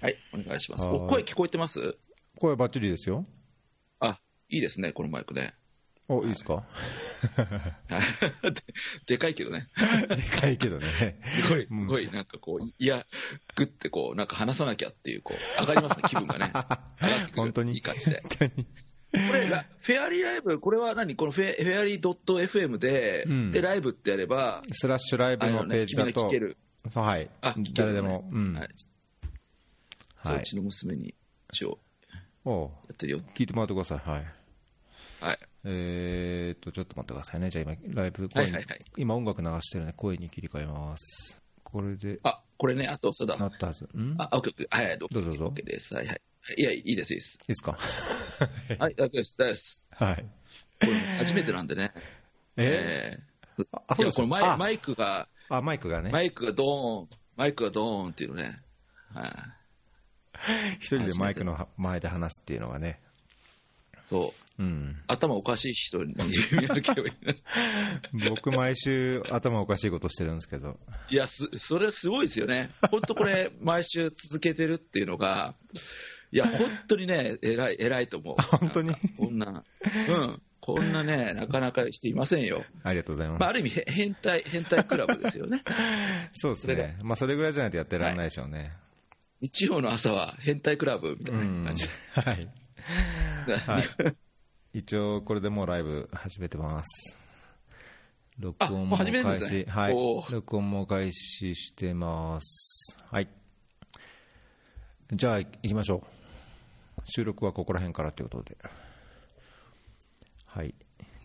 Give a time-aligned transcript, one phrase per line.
[0.00, 0.86] はい、お願いします。
[0.86, 1.96] はいお声聞こえてます？
[2.38, 3.26] 声バッチリですよ。
[3.98, 5.54] あ、いいですね、このマイクね。
[6.08, 6.54] お、いいですか？
[6.54, 6.64] はい
[8.52, 8.62] で
[9.06, 9.68] でかいけどね。
[10.08, 11.20] でかいけどね。
[11.24, 13.06] すごい、うんすごい、なんかこう、いや、
[13.56, 16.46] ぐってこう、なんか話さなきゃっていう、こう、上がりますね、気分がね。
[16.46, 17.32] 上がって。
[17.36, 18.20] 本当にいい感じで。
[18.22, 18.66] 本当に
[19.28, 21.14] これ、ラフェアリーライブ、これは何？
[21.16, 26.56] このフェフェアリー .fm で、うんで、ライブってやれば、スラッシュライブのページだとけ、る。
[26.88, 28.54] そうはいあ、聞けるのね誰でも、うん。
[28.54, 28.66] は。
[30.22, 31.14] はいそう、うちの娘に
[31.52, 31.78] 一応
[32.44, 33.20] やってるよ。
[33.34, 33.98] 聞いてもらってください。
[33.98, 34.24] はい。
[35.20, 35.38] はい。
[35.64, 37.50] えーっと、ちょっと待ってくださいね。
[37.50, 38.64] じゃあ今、ライブ、はいはいはい
[38.96, 41.40] 今音楽流してるんで、声に切り替えます。
[41.64, 43.36] これで、あ、これね、あと、そうだ。
[43.36, 43.84] なったはず。
[43.96, 44.14] ん？
[44.18, 44.66] あ、オッケー。
[44.70, 45.94] はいはい、どうぞどうぞ OK です。
[45.94, 46.20] はいはい。
[46.56, 47.38] いや、いいです、いいです。
[47.40, 47.72] いいですか？
[48.78, 49.86] はい、大丈夫です、大丈夫です。
[49.92, 50.16] はい。
[50.80, 51.92] これね初めてなんでね。
[52.56, 53.18] え？
[53.18, 56.10] えああー、いや、このマイあマイクが、あ、マイクがね。
[56.10, 58.56] マイクがドーン、マイクがドーンっていうのね。
[59.12, 59.32] はい。
[60.80, 63.00] 一人でマイクの前で話すっていうのがね。
[64.08, 64.62] そう。
[64.62, 65.02] うん。
[65.06, 68.28] 頭おかしい人に見分ければいいな。
[68.28, 70.78] 僕、毎週頭おかしいことしてるんですけど。
[71.10, 72.70] いや、す、それすごいですよね。
[72.90, 75.54] 本当これ、 毎週続けてるっていうのが、
[76.32, 78.42] いや、本当にね、偉い、偉いと思う。
[78.42, 78.94] 本当に？
[79.16, 79.64] こんな、
[80.08, 80.42] うん。
[80.60, 82.64] こんなね、なかなか人いませんよ。
[82.82, 83.40] ありがとうございます。
[83.40, 85.62] まあ、ある意味、へ変態、変態クラブですよね。
[86.34, 86.98] そうですね。
[87.02, 88.72] まあ、それぐらいじゃないとやってられないでしょうね。
[89.40, 91.64] 日曜の朝は変態クラブみたいなうん。
[91.64, 91.90] 感じで。
[92.12, 92.48] はい。
[93.66, 93.84] はい。
[94.72, 97.16] 一応、これでもうライブ始めてます。
[98.38, 99.94] 録音も開始、ねはい
[100.32, 102.98] 録音も開始してます。
[103.10, 103.28] はい。
[105.12, 106.04] じゃあ、行きましょ
[106.98, 107.02] う。
[107.06, 108.58] 収録はここら辺からということで。
[110.46, 110.74] はい。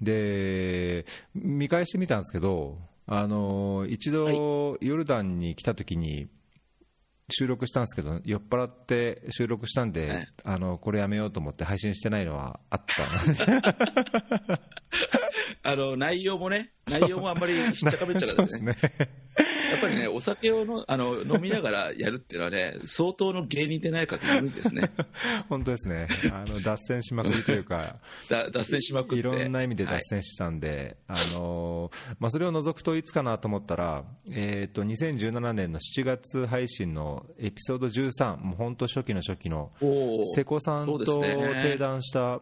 [0.01, 2.77] で、見返してみたんですけど、
[3.07, 6.27] あの、一度、ヨルダンに来た時に、
[7.29, 13.03] 収録したんですけど、酔っ払って収録したんで、はいあのこれやめようと思って配信してないのはあった
[15.63, 18.77] あの、内容もね、内容もあんまりひっちゃかめっちゃかですね。
[19.71, 24.91] やっぱりね、お酒をのあの飲みながらやるっていうのはね、相当の芸人でないかと無理ですね。
[25.49, 26.07] 本当ですね。
[26.31, 27.99] あの脱線しまくりというか、
[28.29, 29.17] だ脱線しまく。
[29.17, 39.71] いろんな意味ではい脱線したんで、あのまあ、それを除くといつかなと思ったら、えー、と2017年の7月配信のエピソード13、もう本当初期の初期の、
[40.35, 42.41] 瀬古さんとそうですね定談した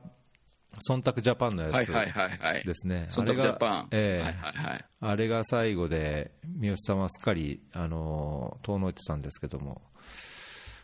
[0.79, 2.63] 忖度ジャパンのやつはいはいはいはい。
[2.63, 3.07] ですね。
[3.09, 3.87] 忖度ジャパン。
[3.91, 4.85] ええはいはいはい。
[5.01, 9.81] あれが最後で、三好さんはすっかり、あの遠のいてたんですけども、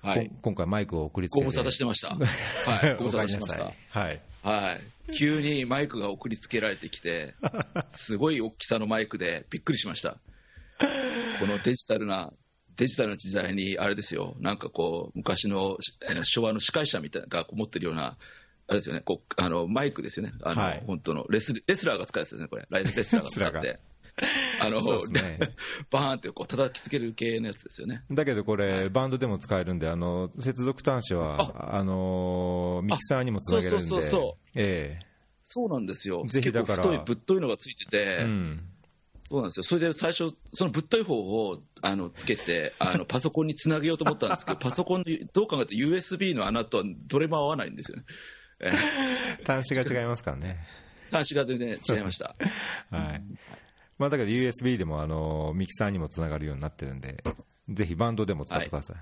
[0.01, 0.35] はいこ。
[0.43, 1.45] 今回マイクを送りつけて。
[1.45, 2.09] ご無沙汰してました。
[2.71, 2.95] はい。
[2.97, 4.21] ご無沙汰してましたはい。
[4.43, 5.13] はい。
[5.13, 7.33] 急にマイクが送りつけられてきて、
[7.89, 10.17] すごい大きさのマイクでびっくりしました。
[11.39, 12.31] このデジタルな、
[12.79, 15.77] デジタルな時代に、あれですよ、なんかこう、昔の
[16.09, 18.15] えー昭和の司会者みたいなのが持ってるような、
[18.67, 20.83] あれですよね、こうあのマイクですよね、あの、はい。
[20.87, 21.25] 本当の。
[21.29, 23.79] レスレスラーが使うやつですね、これ、レスラーが使って。
[24.61, 25.39] あの、ね。
[25.91, 28.03] バーンってこう叩きつける系のやつですよね。
[28.11, 34.51] だけどこれ、バンドでも使えるんで、あの接続端子はあのミキサーにもつなげるんで、そうそうそうそう。
[34.55, 34.99] え
[35.43, 36.23] そうなんですよ。
[36.27, 36.83] ぜひだから。
[36.83, 38.63] 太い、ぶっといのがついてて、えうん、
[39.29, 39.63] そうなんですよ。
[39.63, 48.05] それで最初、そのぶっとい方をあのつけて、 あのパソコンにつなげようと思ったんですけど、パソコンのどう考えても USB の穴とはどれも合わないんですよね。
[48.59, 48.69] え
[49.45, 50.67] ー端子が違いますからね。
[51.11, 52.35] 端子が全然違いました。
[52.89, 53.23] はい
[53.99, 57.23] まあ、だけど USB でもあのミキサーにもつながるようになってるんで、
[57.69, 58.97] ぜひバンドでも使ってください。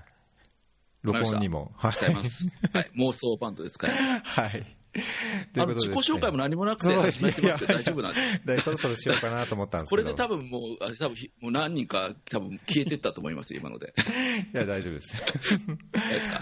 [1.00, 1.72] 録音にも。
[1.76, 1.92] はい。
[1.92, 2.90] はい。
[2.96, 4.22] 妄想バンドで使います。
[4.24, 4.77] はい。
[5.56, 8.56] あの自己紹介も何もなくて始めてますけど大丈夫なんで。
[8.56, 10.02] でそろそろしようかなと思ったんですけど。
[10.02, 13.92] これで多分もう、あ多分ひもう何人か多分消えてったと思います、今ので。
[14.52, 15.16] いや、大丈夫です。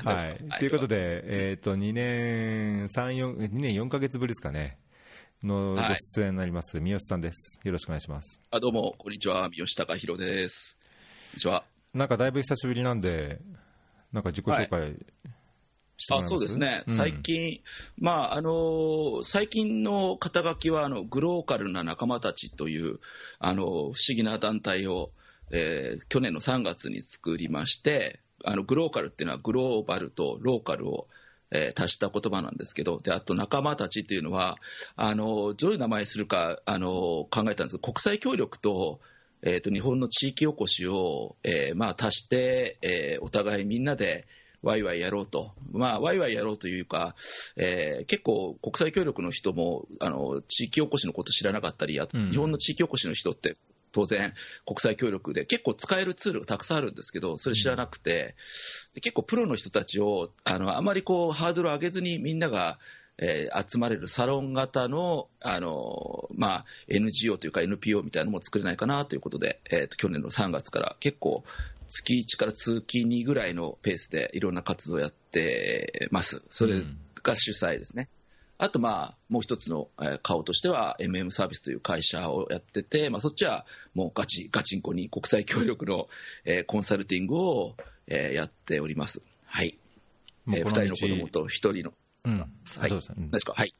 [0.05, 0.59] はい。
[0.59, 4.79] ということで、えっ、と、2年、3、4、2年4ヶ月ぶりですかね。
[5.43, 7.61] のごはい出演になります、三好さんです。
[7.63, 8.41] よろしくお願いします。
[8.51, 9.49] あどうも、こんにちは。
[9.51, 10.79] 三好隆弘です。
[10.81, 10.87] こ
[11.35, 11.65] んにちは。
[11.93, 13.41] なんかだいぶ久しぶりなんで、
[14.13, 15.36] なんか自己紹介してもらえます、
[16.11, 16.97] あそうですね、うん。
[16.97, 17.61] 最近、
[17.99, 23.01] まああのー最近の肩書きはあのグローカルな仲間たちという
[23.39, 25.11] あの不思議な団体を、
[25.51, 31.09] えー去年の3月に作りまして、あのグローカルっていうのはグローバルとローカルを、
[31.51, 34.59] えー足した言葉なんですけど、であと仲間たちっていうのは、
[34.97, 36.91] あのどういう名前にするかあの
[37.31, 39.01] 考えたんですけど、国際協力と、
[39.43, 44.27] えー、と日本の地域おこしを、えーまあ、足して、えーお互いみんなで
[44.67, 47.15] ワイワイやろうと、まあ、ワイワイやろうというか、
[47.57, 52.31] えー結構、国際協力の人もあの地域おこしのこと知らなかったり、あとうん。
[52.31, 53.57] 日本の地域おこしの人って、
[53.93, 54.35] 当然、
[54.67, 58.35] 国際協力で結構使えるツールがたくさんあるんですけど、それ知らなくて、
[58.95, 62.79] で結構プロの人たちをあのあまりこうハードルを上げずにみんなが
[63.19, 71.45] えー、集まれるサロン型の、あのまあ、NGO というか NPO みたいなのも作れないかなということで、えーと、去年の3月から結構
[71.89, 76.43] 月1から月2ぐらいのペースでいろんな活動をやってます。
[76.51, 76.83] それ
[77.23, 78.09] が主催ですね。
[78.59, 79.89] うん、あと、まあ、もう一つの
[80.23, 86.09] 顔としては、MM サービスという会社をやってて、まあ、そっちはもうガチ、ガチンコに国際協力の、
[86.45, 89.23] えー、コンサルティングを、えー、やっております。
[89.47, 89.79] はい。
[90.49, 91.93] えー、2人の子供と1人の
[92.25, 93.29] うん、はい、そうですね。
[93.31, 93.75] ですか、はい。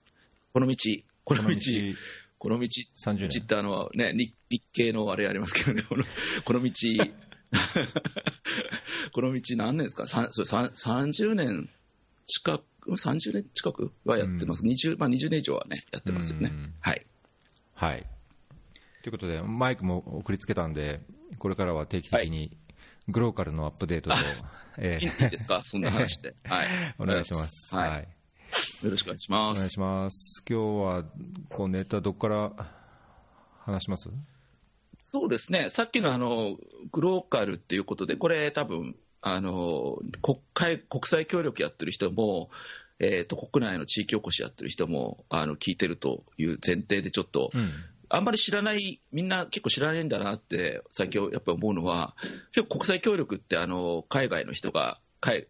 [0.53, 0.77] この道、
[1.25, 1.57] この道、
[2.39, 3.43] この道、30年。
[3.43, 6.05] ってあの、ね、日日系のあれありますけどね、この
[6.45, 6.71] この道、
[9.13, 11.69] この道何年ですか、そ30年
[12.27, 13.93] 近く、30年近く？
[14.05, 16.53] はやってます、うん、20, まあ、20年以上はね、やってますよね。
[16.81, 17.07] はい。
[17.75, 18.07] はい。
[19.03, 21.01] ということで、マイクも送りつけたんで、
[21.39, 22.57] これからは定期的に、
[23.09, 24.17] グローカルのアップデートと、
[24.79, 26.35] えー、いいですか、そんな話で。
[26.45, 26.95] はい。
[26.99, 27.75] お願いします。
[27.75, 28.09] はい、はい
[28.83, 29.59] よろしくお願いします。
[29.59, 30.43] お願いします。
[30.49, 31.05] 今日は
[31.51, 32.75] こうネタどこから
[33.65, 34.09] 話します？
[35.19, 36.59] そうですね、さっきのあの
[36.93, 42.51] グローカルっていうことで、これ、多分あの国会国際協力やってる人も、
[42.99, 47.73] えーと、国内の地域おこしやってる人もあの聞いてるという前提で、ちょっと、うん、
[48.11, 52.15] あんまり知らない、みんな結構知らないんだなって、最近やっぱり思うのは、
[52.53, 55.01] 結構国際協力ってあの海外の人が、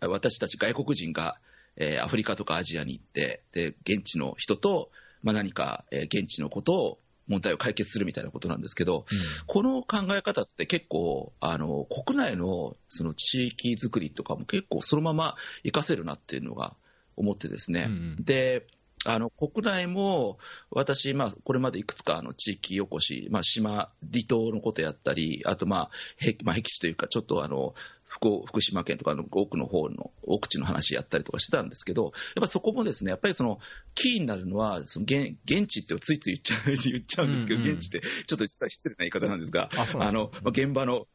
[0.01, 1.39] 私たち外国人が
[1.79, 4.91] えー、アフリカとかアジアに行って、で現地の人と、
[5.23, 6.99] まあ、何か、えー、現地のことを
[7.29, 16.75] 問題を解決するみたいなことなんですけど、うん、この考え方って結構、あの国内のその地域づくりとかも結構そのまま活かせるなっていうのが
[17.17, 18.67] 思ってですね、うん、で
[19.05, 20.39] あの国内も
[20.71, 27.75] 私、まあ、これまでいくつかの地域おこし、まあ、島、離島のことやったり、あと、まあ、僻まあ、地というか、ちょっとあの
[28.21, 33.59] 福島県とかの奥の方の奥地の話やったりとかしてたんですけど、やっぱそこもですね、やっぱりその
[33.95, 41.07] キーになるのは、その現現地ってついつい言っちゃう 言っちゃうんですけど、うんうん、現地ってちょっと実は失礼な言い方なんですが、あのまあ、現場の、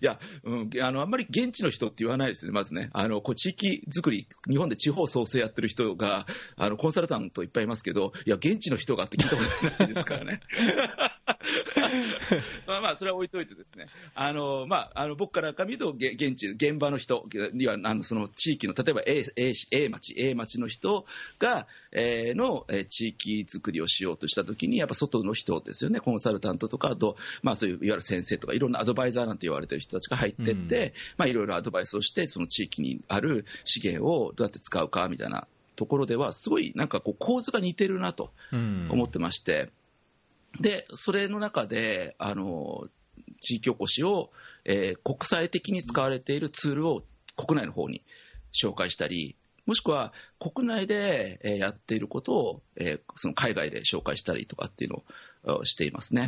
[0.00, 6.26] いや、うん、あのあんまり現地の人って言わないですね、まずね、あのこう地域づくり、日本で地方創生やってる人が、
[6.56, 9.42] あのコンサルタントいっぱいいますけど、いや、現地の人がって聞いたこ
[9.78, 10.40] とないですからね。
[12.66, 21.06] まあまあ、それは置いといてですね、あのまあ、あの僕から見ると、現地、現場の人には、あのその地域の、例えば A, A, A 町、A 町の人
[21.38, 35.46] が、えー、の、えー、地域づくりをしようとしたときに、やっぱ外の人ですよね、コンサルタントとか、あと、まあ、そういういわゆる先生とか、いろんなアドバイザーなんて言われてる人たちが入ってって、うん、まあ、いろいろアドバイスをして、その地域にある資源をどうやって使うかみたいな
[35.76, 39.70] ところでは、すごいなんかこう構図が似てるなと思ってまして。
[40.58, 42.88] で、それの中で、あの、
[43.40, 44.30] 地域おこしを、
[44.64, 47.02] えー、国際的に使われているツールを
[47.36, 48.02] 国内の方に
[48.52, 49.36] 紹介したり、
[49.66, 55.02] もしくは国内でやっていることを、えー、その海外で紹介したりとかっていう
[55.46, 56.22] のをしていますね。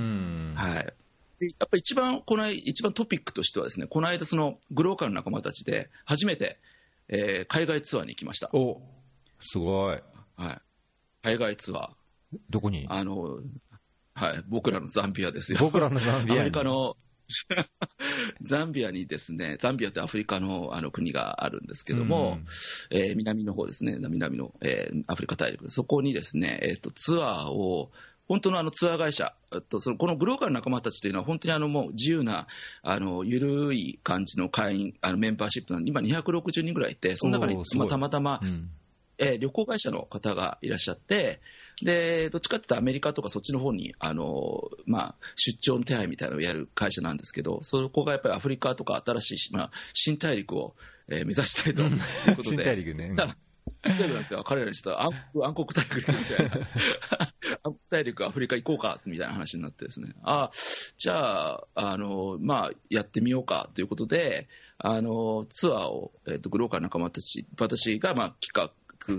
[0.54, 0.94] はい。
[1.40, 6.58] でやっぱり一番、この一番トピックとしてはですね、この間そのグローカルの仲間たちで初めて、
[7.08, 8.48] えー、海外ツアーに行きました。
[8.52, 8.80] お
[9.40, 10.00] すごい。
[10.36, 10.60] はい。
[11.22, 12.38] 海外ツアー。
[12.48, 12.86] どこに？
[12.88, 13.40] あの、
[14.14, 15.58] はい、僕らのザンビアですよ。
[15.60, 16.36] 僕らのザンビア。
[16.36, 16.96] アメリカの
[18.42, 22.38] ザンビアにですね、ザンビアってアフリカのあの国があるんですけども、
[22.90, 27.90] うん、えー、南の方ですね、南の、えー、アフリカ大陸、そこにですね、えーと、ツアーを、
[28.28, 29.34] 本当のあのツアー会社、
[29.68, 32.46] とそのこのグローカルな仲間たちというのは、本当にあのもう自由な、
[32.82, 38.70] あの緩い感じの会員、あのメンバーシップなんで、今260人ぐらいいて、その中に、まあ、たまたま、うん、
[39.18, 41.40] えー、旅行会社の方がいらっしゃって、
[41.82, 50.74] で、どっちかっていうとアメリカとかそっちの方に、あの、まあ、出張の手配みたいなのをやる会社なんですけど、そこがやっぱりアフリカとか新しい、まあ、新大陸を、
[51.08, 51.90] えー、目指したいという
[52.36, 52.56] ことで。
[52.56, 53.14] 新大陸ね。
[53.84, 54.44] 新大陸なんですよ。
[54.44, 55.12] 彼らにしたら暗
[55.42, 56.52] 暗黒大陸みたいな。
[57.64, 60.14] 暗黒大陸アフリカ行こうか、みたいな話になってですね。
[60.22, 60.50] あ
[60.98, 64.48] じゃあ、あの、まあ、やってみようかということで、
[64.78, 68.72] あの、ツアーを、えっ、ー、と、グローカル仲間たち、私が、まあ、企画、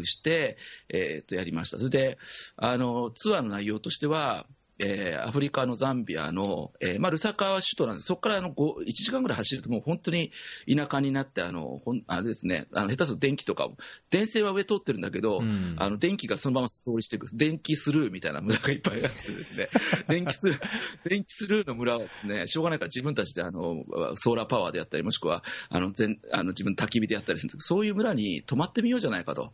[0.06, 0.58] して、
[0.90, 1.78] えー、とやりました。
[1.78, 2.18] それで、
[2.56, 4.48] あの、ツアーの内容としては、
[4.80, 10.32] えー、アフリカのザンビアの、えーまあ、ルサカは首都なんです、そこからあの1時間ぐらい走ると、もう本当に
[10.68, 13.70] 田舎になって、あのほんあれですね、あの下手すると電気とか、
[14.10, 19.70] 電線は上通ってるんだけど、うん、あの電気がそのまま通りしていく、電気スルーみたいな村がいっぱいあってですね、
[20.10, 20.60] 電気スルー
[21.08, 23.84] 電気スルーの村はですね、しょうがないから自分たちであの
[24.16, 29.52] ソーラーパワーでやったり、もしくはあの全あの自分焚き火でやったりするんですけど、そういう村に泊まってみようじゃないかと。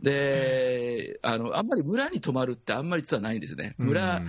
[0.00, 3.74] で、あの、あんまり村に泊まるってあんまり実はないんですね。
[3.78, 4.22] 村、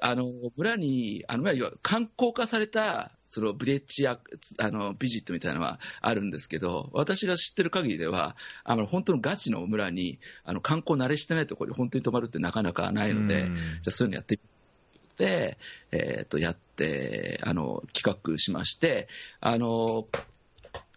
[0.00, 1.44] あの村に、あの
[1.82, 4.18] 観光化されたそのブレッジや
[4.58, 14.48] あのビジットみたいなのはあるんですけど、私が知ってる限りでは、あの本当のガチの村にあの観光慣れしてないところに本当に泊まるってなかなかないので、うんじゃあそういうのやってみ
[15.16, 15.58] て、
[15.92, 19.08] えー、とやってあの企画しまして、
[19.40, 20.06] あの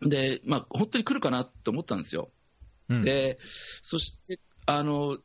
[0.02, 2.30] でまあ、本当に来るかなと思ったんですよ。
[2.90, 3.40] うんで、
[3.82, 5.18] そして、あの、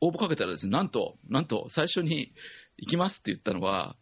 [0.00, 2.32] 応募かけたらですね、なんと、なんと、最初に
[2.78, 3.96] 行きますって言ったのは、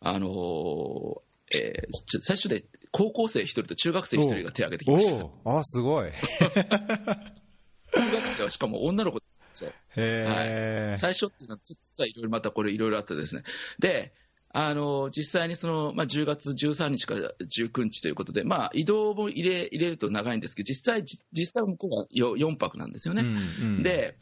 [0.00, 5.26] あの、えー最初で高校生1人と中学生1人が手を挙げてきました。
[5.44, 6.12] あすごい。
[6.12, 9.72] 中学生はしかも女の子ですよ。
[9.96, 10.96] へえ。
[10.98, 13.42] 最初っていうのは、実はいろいろまたこれいろいろあってですね。
[13.78, 14.12] で、
[14.56, 23.22] あの、実際にその、まあ、10月13日から19日ということで、まあ、移動も入れ、入れると長いんですけど、実際、じ実際向こうは 4, 泊なんですよね。
[23.22, 24.16] うんうん、で、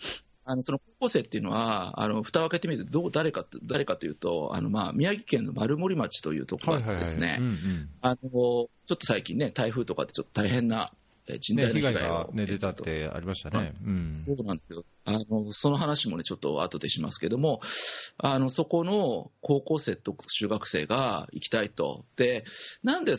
[0.47, 7.39] あのその高校生っていうのは、あの蓋を開けてみるとどう誰かと、誰かというと、あのまあ宮城県の丸森町というところがあってですね、
[8.87, 13.75] ちょっと最近ね、台風とかってちょっと大変なえー甚大な被害が、ね、出たってありましたね。
[13.85, 14.15] うん。
[14.15, 17.61] そうなんですけど、あのその話もね、ちょっと後でしますけども、
[18.19, 22.45] あのそこの高校生と中学生が行きたいと、で
[22.83, 23.15] なんで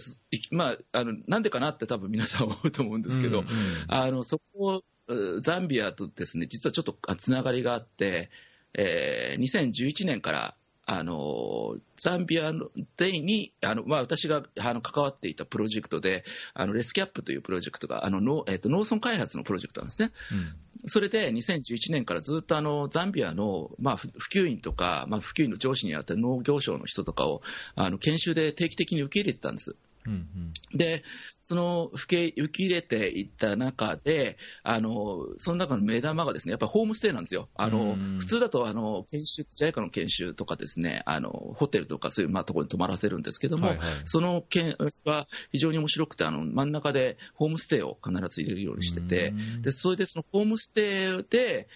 [0.51, 3.85] まあ、あのなんでかなって、多分皆さん 思うと思うんですけど、うんうん。
[3.87, 8.29] あのそこ、うザンビアとですね実はちょっとあつながりがあって、
[8.73, 16.23] えー2011年から、あのザンビアのデイに、あのまあ、私があの関わっていたプロジェクトで、
[16.53, 20.11] あのレスキャップというプロジェクトが、あの農えーと農村開発のプロジェクトなんですね。
[20.31, 27.41] うんそれで2011年からずっとあのザンビアの、まあ、ふ普及員とか、まあ、普及員の上司にあたる農業省の人とかを
[27.75, 29.75] あの研修で定期的に受け入れてたんです。
[30.05, 31.03] うんで、
[31.43, 37.49] その受け受け入れていった中で、あのその中の目玉がですね、やっぱりホームステイなんですよ。
[37.55, 43.87] あのうん普通だとあの研修、JICA の研修とかですね、あのホテルとかそういうまあところに泊まらせるんですけども、はいはい。
[44.05, 49.61] その件は非常に面白くて、あの真ん中でホームステイを必ず入れるようにしてて、うん。
[49.61, 51.67] でそれでそのホームステイで、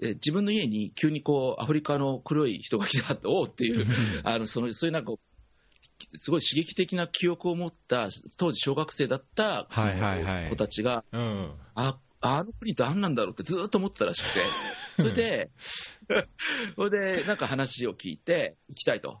[0.00, 3.86] え自分の家に急にこうアフリカの黒い人が来たおうっていう、
[4.24, 5.12] あのそのそういうなんか、
[6.14, 14.40] すごい刺激的な記憶を持った、当時小学生だったそはいはいはいの子たちが、うんああの国って何なんだろうってずっと思ってたらしくて、
[14.96, 15.50] それで、
[16.74, 19.20] それでなんか話を聞いて、行きたいと。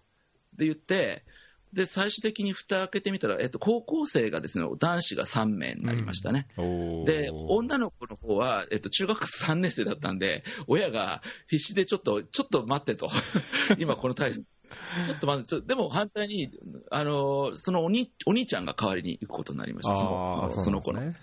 [0.56, 1.24] で言って、
[1.72, 6.48] で最終的に蓋開けてみたら、えっと、高校生がですね男子が3名になりましたね。
[6.56, 13.10] おーで、女の子の方は、えっと、中学3年生だったんで、親が必死でちょっと、ちょっと待ってと。
[13.78, 14.44] 今このタイプ。
[15.06, 16.50] ちょっと待ってちょ、でも反対に、
[16.90, 21.00] あの、そのお兄お兄ちゃんが代わりに行くことになりました、そのその子の。
[21.00, 21.14] ね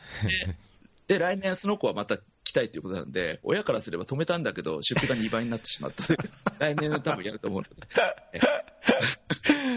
[1.08, 6.04] で、来年その子はまた来たいということなんで、親からすれば止めたんだけど、出費が2倍になってしまった
[6.60, 7.88] 来年多分やると思うので、
[8.34, 8.40] え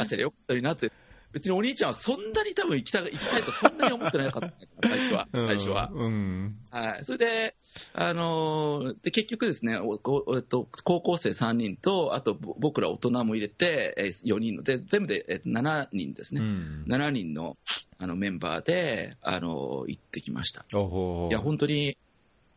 [0.01, 0.91] あ、それよかったりなって、
[1.33, 5.29] 別にお兄ちゃんはそんなに多分行きたい行きたいとそんなに思ってなかった、最初は。
[5.33, 5.91] 最初は。
[5.93, 7.55] うんはい、それで、
[7.93, 17.57] あのーで結局ですね、おおえっと、高校生3人と、あとぼ僕ら大人も入れて、えー4人ので、全部で、えっと、7人ですね、うん7人の
[17.99, 20.65] あのメンバーで、あのー行ってきました。
[20.73, 21.97] いや、本当に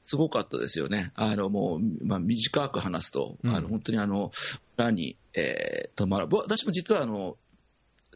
[0.04, 1.12] すごかったですよね。
[1.16, 4.32] あの、もう、まあ、短く話すと、うんあの、本当にあの、
[4.78, 6.28] 村に、えー泊まる。
[6.28, 7.38] ぼ私も実はあの、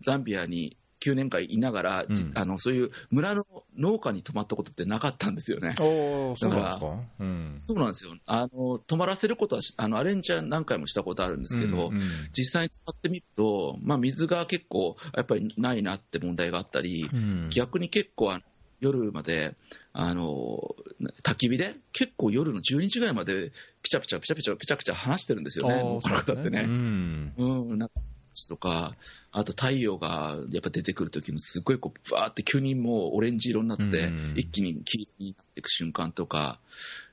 [0.02, 2.32] ザンビアに9年間いながら、じうん。
[2.36, 3.46] あの、そういう村の
[3.78, 5.76] 農家に泊まったことってなかったんですよね。
[5.78, 7.00] そうなんですか？
[7.20, 7.58] うん。
[7.62, 8.14] そうなんですよ。
[8.26, 17.50] あの、泊まらせることはし、あの、アレンジは何回もしたことあるんですけど、うんうん実際に使ってみると、まあ、水が結構、やっぱりないなって問題があったり、うん。
[17.50, 18.42] 逆に結構あの
[18.82, 19.56] 夜まで
[19.94, 20.76] あの
[21.24, 26.64] 焚き火で結構夜の12時ぐらいまでピチャピチャピチャピチャピチャピチャ話してるんですよね、この方ってね。
[26.64, 27.34] うん。
[27.38, 27.44] う
[27.76, 27.96] ん、なんか
[28.44, 28.96] とか、
[29.32, 36.60] あと太陽がやっぱ出てくるときのすごいこう、バーって急にもうオレンジ色になって、うん一気に黄色になっていく瞬間とか、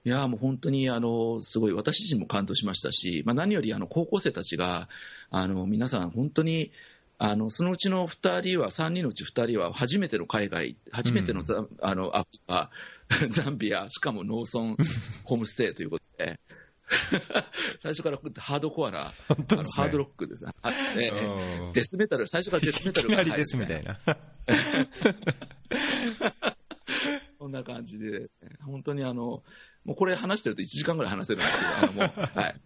[0.04, 4.88] いやーもう本当にあのすごい、私自身も感動しましたし、まあ、何よりあの高校生たちが、
[5.30, 6.72] あの皆さん、本当に
[7.18, 12.70] あのそのうちの2人は、3人のうち2人は初めての海外、初めてのザ,、あのアフリカ、
[13.30, 14.76] ザンビア、しかも農村
[15.24, 16.40] ホームステイということで。
[17.80, 19.12] 最初からハードコアな、ね。
[19.74, 20.52] ハードロックですね。
[21.72, 23.98] デスメタル、最初からデスメタルが入るみたいな。
[27.38, 28.30] そんな感じで、
[28.64, 29.42] 本当にあの、
[29.84, 32.60] もうこれ話してると1時間ぐらい話せるんですけど、もう、はい。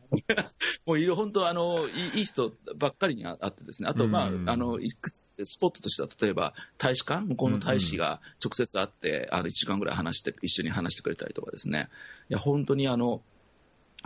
[0.85, 4.51] もういろ、本当あのいい、いい人ばっかりにあってですね、あと、まあ、うん。
[4.51, 11.89] あの、いくつ、スポットとしては、例えば、大使館、向こうの大使が直接会って、あの、1時間ぐらい話して、一緒に話してくれたりとかですね、
[12.29, 13.23] いや、本当にあの、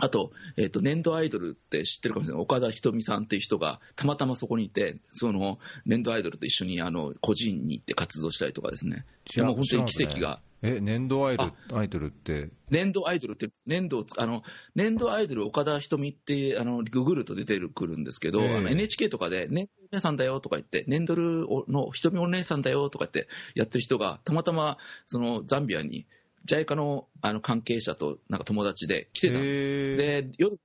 [0.01, 2.43] あと、えっ、と、粘土アイドルって知ってるかもしれない。
[2.43, 9.05] 岡田瞳さんっていう人が、たまたまそこにいて、その、粘土アイドルと一緒に、あの、個人に行って活動したりとかですね。
[9.35, 10.41] いやもう本当に奇跡が。
[10.63, 12.49] え、粘土アイドルアイドルって？
[12.71, 14.41] 粘土アイドルって、粘土をつあの、
[14.73, 26.07] 粘土アイドル岡田瞳って、あの、ググると出てくるんですけど、ええあの NHK とかで、粘土お姉さんだよとか言って、粘土の瞳お姉さんだよとかってやってる人が、たまたま、その、ザンビアに、
[26.45, 30.55] ジャイカのあの関係者となんか友達で来てたんですで、夜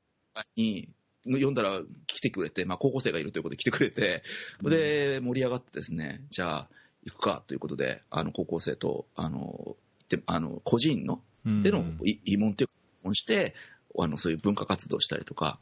[0.57, 0.89] に
[1.27, 4.23] 読んだら来てくれて、まあ、高校生がいるということで来てくれて、
[4.63, 6.69] で、盛り上がってですね、じゃあ、
[7.05, 11.63] 行くかということで、あの、高校生と、あの、行ってあの個人の、うん。
[11.63, 12.69] でのい慰問っていう
[13.09, 13.55] か、して、
[13.99, 15.59] あの、そういう文化活動したりとか、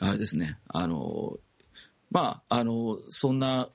[0.00, 1.38] あれですね、あの、
[2.10, 3.68] まあ、あの、そんな、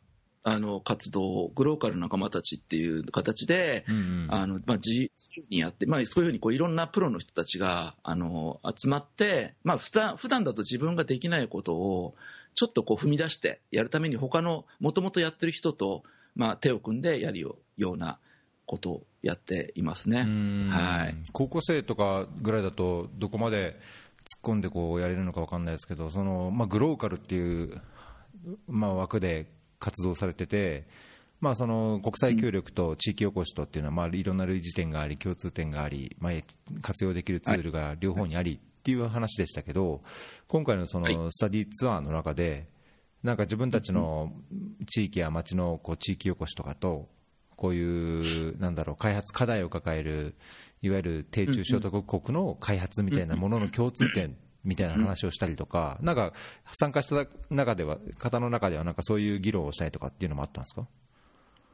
[0.43, 4.27] あの、活動を、グローカルな仲間たちっていう形で、うんうん。
[4.29, 5.09] あのまあ、自由
[5.49, 12.15] にやって、まあ、そういうふうにこういろんなプロの人たちがあの集まって、まあ、普段普段だと自分ができないことを
[12.55, 16.03] ちょっとこう踏み出してやるために、他のもともとやってる人と、
[16.35, 17.57] まあ、手を組んでやるよ
[17.93, 18.19] うな
[18.65, 20.21] ことをやっていますね。
[20.21, 20.69] うん。
[20.71, 21.15] はい。
[21.33, 23.79] 高校生とかぐらいだと、どこまで
[24.21, 27.81] 突っ込んでこうやれるのか分かんないですけど、そのまあ、グローカルっていう、
[28.67, 29.47] まあ、枠で
[29.81, 30.85] 活動されてて、
[31.41, 36.33] まあ、その国際協力と地域おこしとっていうのは、まあ、いろんな類似点があり、共通点があり、まあ、
[36.81, 40.01] 活用できるツールが両方にありっていう話でしたけど、
[40.47, 41.15] 今回のそはい。
[41.15, 42.69] のスタディツアーの中で、
[43.23, 44.31] なんか自分たちの
[44.85, 47.09] 地域や町のこう地域おこしとかと、
[47.55, 50.35] こういう、なんだろう、開発課題を抱える、
[50.83, 56.33] いわゆる低中所得国の開発みたいなものの共通点みたいな話をしたりとか、なんか
[56.73, 60.87] 参加した中では、方の中では、なんかそういう議論をしたりとかっていうのもあったんですか？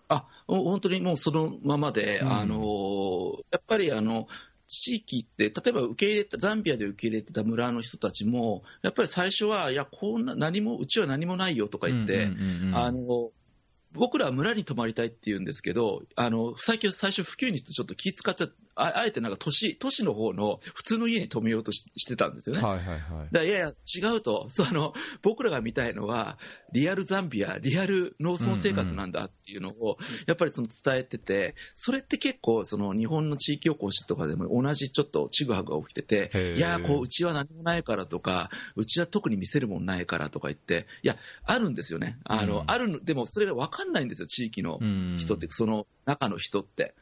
[0.10, 2.32] あほ本当にもうそのままで、うん。
[2.32, 4.28] あのやっぱりあの
[4.68, 13.32] 地域って、例えば受け入れた、ザンビアで受け入れてた村の人たちも、やっぱり最初は、いや、こんな、何も、うちは何もないよとか言って、うんうんうんうんあの
[13.94, 22.62] 僕らは村に泊まりたいって言うんですけど、あの最近、最初、普及にちょっと気使っちゃって、ああえてなんか都市都市の方の普通の家に泊めようとししてたんですよね。
[22.62, 23.00] はいはいはい。
[23.00, 23.68] だからいやいや、
[24.14, 26.38] 違うと、そうあの僕らが見たいのは、
[26.74, 46.94] リアルザンビア、リアル農村生活なんだっていうのを、やっぱりその伝えてて、それって結構、その日本の地域おこしとかでも同じちょっとちぐはぐが起きてて、いや、こううちは何もないからとか、うちは特に見せるもんないからとか言って、いや、あるんですよね、あの、うんあるのでもそれが分かんないんですよ、地域のうん人って、その中の人って。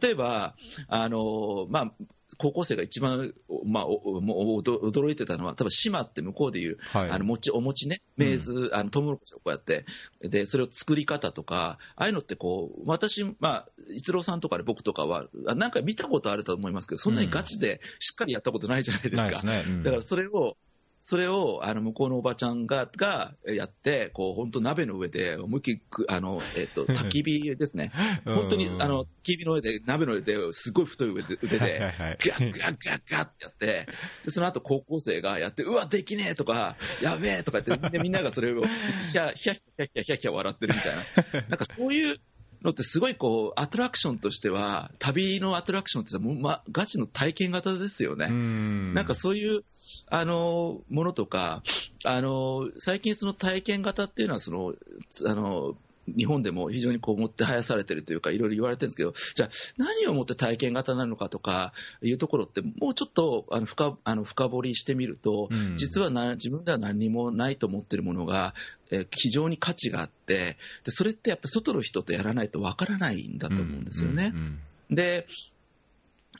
[0.00, 0.54] 例えば、
[0.88, 1.92] あのまあ、
[2.36, 3.32] 高校生が一番、
[3.64, 7.10] まあ、おもう驚驚いてたのは、多分島って向こうでいう、はい。
[7.10, 9.86] あの餅お餅ね、メーズ、あのトウモロコシをこうやって、
[10.20, 19.22] でそれを作り方とか、ああいうのってこう、私、まあ、逸郎さんとかで僕とかは、あなんか見たことあると思いますけど、そんなにガチでしっかりやったことないじゃないですか。
[19.22, 19.64] ないですね。
[19.66, 19.82] うん。
[19.82, 20.56] だからそれを、
[21.00, 27.92] それをあの向こうのおばちゃんががやって、こう本当、鍋の上で思いっきりくあの、えっと 焚き火ですね、
[28.24, 31.92] 本当にうんあの焚き火の上で、鍋の上ですごい太い腕で、腕ではいはい。
[31.92, 33.86] はい ガッガッガッガッってやって、
[34.24, 40.96] でその後高校生がやって、うわ、できねえとか、やべえとか言って、でみんながそれをヒャヒャヒャヒャヒャヒャ笑ってるみたい
[41.32, 42.20] な、なんかそういう
[42.62, 48.26] のってすごいこう、アトラクションとしては、旅のアトラクションってもう、ま、ガチの体験型ですよね。
[48.30, 49.62] うんなんかそういう
[50.08, 51.62] あのものとか、
[52.04, 54.74] あの最近、その体験型っていうのはその
[55.10, 55.76] つあの
[56.16, 68.54] 日本でも非常にこう持ってはやされてるというか、いろいろ言われてるんですけど、じゃあ、何をもって体験型なのかとかいうところって、もうちょっとあの深あの深掘りしてみると、うん実はな自分では何にもないと思ってるものが、
[68.90, 74.32] えー非常に価値があってで、それってやっぱ外の人とやらないとわからないんだと思うんですよね。
[74.34, 74.58] うんうん
[74.90, 75.26] で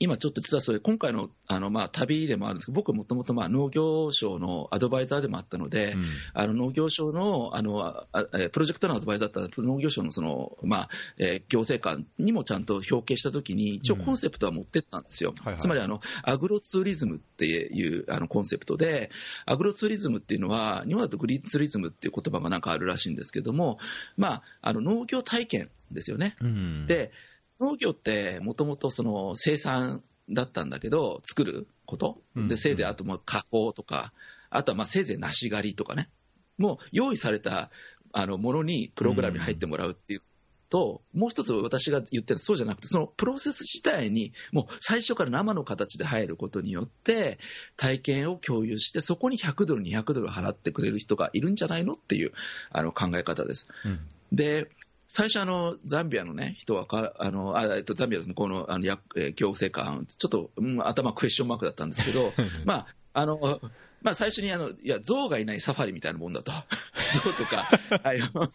[0.01, 8.07] 今ちょっと実はそれ、今回のあの、まあ、旅でもあるんですけど、僕もともとまあ農業省のアドバイザーでもあったので、うんあの農業省のあの
[8.53, 15.35] プロジェクトのアドバイザーだったら、農業省のその、まあえー行政官にもちゃんと表敬したときに、一応コンセプトは持ってったんですよ。
[15.39, 19.11] はいはいつまりあの、アグロツーリズムっていうあのコンセプトで、
[19.47, 23.79] アグロツーリズムっていうのは、日本だとグリーンツーリズムっていう言葉がなんかあるらしいんですけども、
[24.17, 26.37] まあ、あの農業体験ですよね。
[26.41, 27.13] うんで、
[27.61, 34.13] 農業ってもともとその生産だったんだけど、作ること、うんでせいぜいあと加工とか、
[34.51, 36.09] あとはまあせいぜい梨狩りとかね、
[36.57, 37.71] もう用意された
[38.13, 40.23] あのものにプログラムに入ってもらうっていう。
[40.71, 47.39] ともう一つ私が言ってるそうじゃなくて、そのプロセス自体に、もう最初から生の形で入ることによって、
[47.79, 52.33] 体験を共有して、そこに100ドル、200ドル払ってくれる人がいるんじゃないのっていう
[52.71, 53.67] あの考え方です。
[53.87, 54.69] うんで、
[55.09, 62.33] 最初あの、ザンビアの、ね、人はかあのあ、えっと、ザンビアの向こうのあのや、えー、行政官、ちょっと、うん、頭クエスチョンマークだったんですけど、
[62.67, 63.61] まあ、あの
[64.03, 66.53] まあ、最初にあの、いや、象がいないサファリみたいなもんだと、
[67.25, 67.69] 象とか、
[68.03, 68.53] あの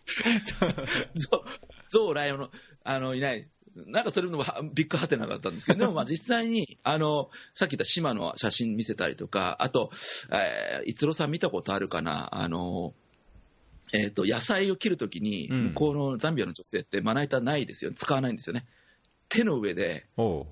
[1.16, 1.44] 象、
[1.90, 2.52] 象、ライオンの
[2.84, 9.92] あのいない、なんかそれもビッグハテナだったんですけど、で もまあ実際に、あの、さっき言った島の写真見せたりとか、あと、
[10.32, 12.94] えー、逸郎さん見たことあるかな、あの、
[13.94, 18.66] えっ、ー、と、野菜を切るときに、向こうのザンビアの女性ってまな板ないですよ、使わないんですよね。
[19.30, 20.06] 手の上で、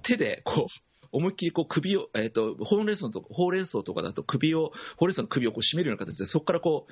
[0.04, 6.92] 手でこう、思いっきりこう首を、えっ、ー、と、ほうれん草とほうれん草とかだと首を、ほうれん草の首をこう締めるような形で、そこからこう、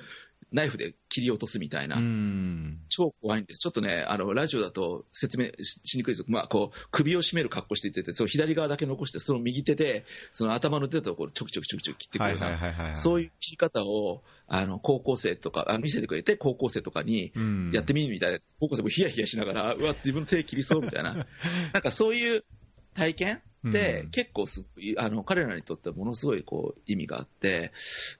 [0.52, 1.96] ナイフで切り落とすみたいな、
[2.88, 6.24] 超怖いんです、ちょっとね、あのラジオだと説明しにくいです。
[6.26, 17.32] まあ、こう首を絞める格好していてて、その左側だけ残して、その右手で、その頭の出たところ、ちょくちょくちょくちょく切ってくるような、そういう切り方をあの高校生とかあ、見せてくれて、高校生とかに
[17.72, 21.14] やってみるみたいな、高校生もヒヤヒヤしながら、うわ、自分の手切りそうみたいな、
[21.72, 22.44] なんかそういう
[22.94, 23.49] 体験で、
[24.10, 24.64] 結構す
[24.96, 27.72] あの彼らにとってはものすごいこう意味があって、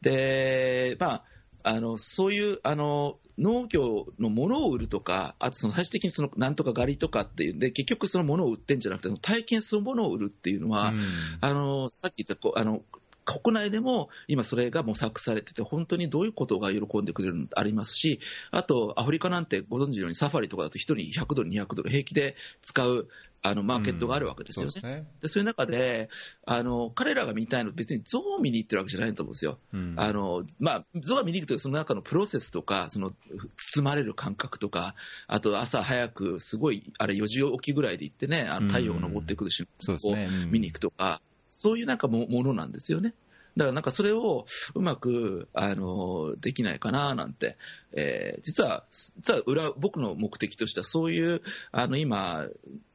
[0.03, 1.25] で、まあ、
[1.63, 12.83] あのそういうあの農業のものを売るとか、あとその最終的にそのなんとか狩りとかっていうんで、結局そのものを売ってんじゃなくて、体験そのものを売るっていうのは、うん、あのさっき言ったこうあの
[13.25, 23.09] 国内でも今それが模索されてて、本当にどういうことが喜んでくれるのありますし、あとアフリカなんてご存知のようにサファリとかだと1人100ドル、200ドル平気で使う
[23.43, 24.73] あのマーケットがあるわけですよね。
[24.75, 26.11] うん、そうで、ね、そういう中で
[26.45, 29.59] あの、彼らが見たいの別に象を見に行ってるわけじゃないと思うんですよ。
[29.73, 33.13] うん、あのまあ、象が見に行くとその中のプロセスとか、その
[33.57, 34.95] 包まれる感覚とか、
[35.27, 40.17] あと朝早く、すごい、あれ4時起きぐらいで行ってね、あの太陽が昇ってくる瞬間を
[40.49, 43.15] 見に行くとか、そういうなんかもものなんですよね。
[43.57, 47.57] だからなんかそれをうまくあのできないかななんて、
[47.93, 52.47] えー、実は実は裏僕の目的としてはそういうあの今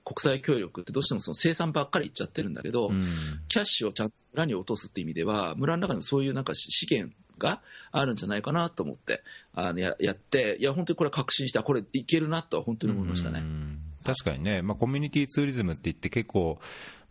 [0.06, 3.04] 国際協力ってどうしてもその生産ばっかりいっちゃってるんだけど、うん、
[3.50, 13.44] キャッシュをちゃんと村に落とすっていう意味では村の中にもそういうなんか資源があるんじゃないかなと思ってあのややっていや本当にこれ確信してこれいけるなとは本当に思いましたね。
[14.06, 16.60] 確かにね、まあ、コミュニティツーリズムって言って結構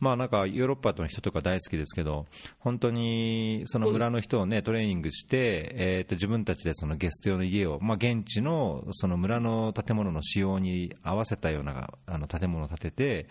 [0.00, 2.26] まあなんかヨーロッパの人とか大好きですけど、
[2.58, 13.28] 本当にその村の人をね、トレーニングして、えー、と自分たちでそのゲスト用の家を、まあ現地のその村の建物の仕様に合わせたようなあの建物を建てて、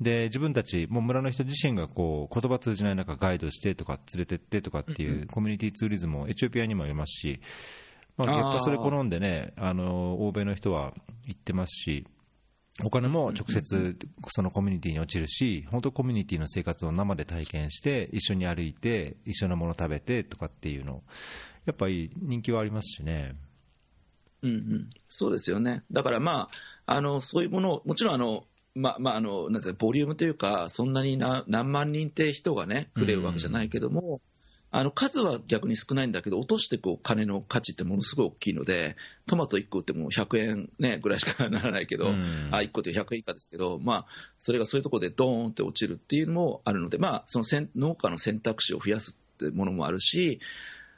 [0.00, 7.40] で自分たち、もう村の人自身がこう言葉通じない中、ガイドしてとか、連れてってとかっていうコミュニティツーリズムもエチオピアにもありますし、
[8.16, 10.92] まあ、結果それ好んでね、あの欧米の人は
[11.26, 12.06] 行ってますし、
[12.84, 21.02] お金も直接そのコミュニティに落ちるし、本当コミュニティの生活を生で体験して、一緒に歩いて、一緒のもの食べてとかっていうの、
[21.66, 23.34] やっぱり人気はありますしね。
[24.42, 25.82] うんうん、そうですよね。
[25.90, 26.48] だからま
[26.86, 28.44] あ、あのそういうものもちろんあの、
[28.76, 34.37] ままあ、あのなんボリュームというか、そんなに何万人って人がね、くれるわけじゃないけども、うん
[34.70, 44.06] あの数は逆に少ないんだけど、落としていくお金の価値ってものすごい大きいので、トマト1個ってもう100円、ね、ぐらいしかならないけど、うん、あ1個って100円以下ですけど、まあ、
[44.38, 47.44] それがそういうところでドーンって落ちるっていうのもあるので、まあ、その
[47.76, 50.40] 農家の選択肢を増やすってものもあるし、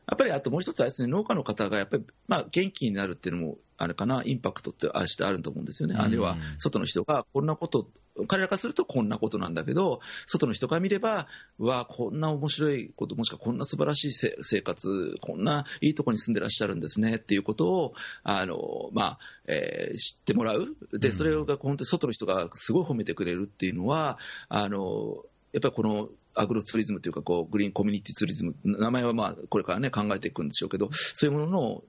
[0.09, 5.95] やっぱりあともう一つはですね、農家の方がやっぱり、まあ、元気になるっていうのも、あれかな、インパクトってあしてあると思うんですよね。
[5.99, 7.89] あるいは、外の人がこんなこと、
[8.29, 20.77] 彼らからするとこんなことなんだけど、外の人から見れば、うわ、こんな面白いこと、もしくはこんな素晴らしい生活、こんないいところに住んでらっしゃるんですねっていうことを、あの、まあ、えー、知ってもらう。
[20.93, 24.19] で、それが本当に外の人がすごい褒めてくれるっていうのは、
[24.51, 31.85] あの、やっぱりこのアグロツーリズムというかこう、グリーンコミュニティツーリズム、名前はまあこれからね、考えていくんでしょうけど、そういうものの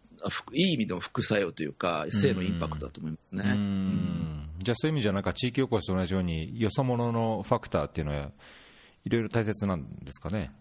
[0.54, 8.32] いい意味での副作用というか、性のインパクトだと思いますね、うん、じゃあ、そういう意味じゃ、なんか地域おこしと同じように、よそ者のファクターっていうのは、
[9.06, 10.52] いろいろ大切なんですかね？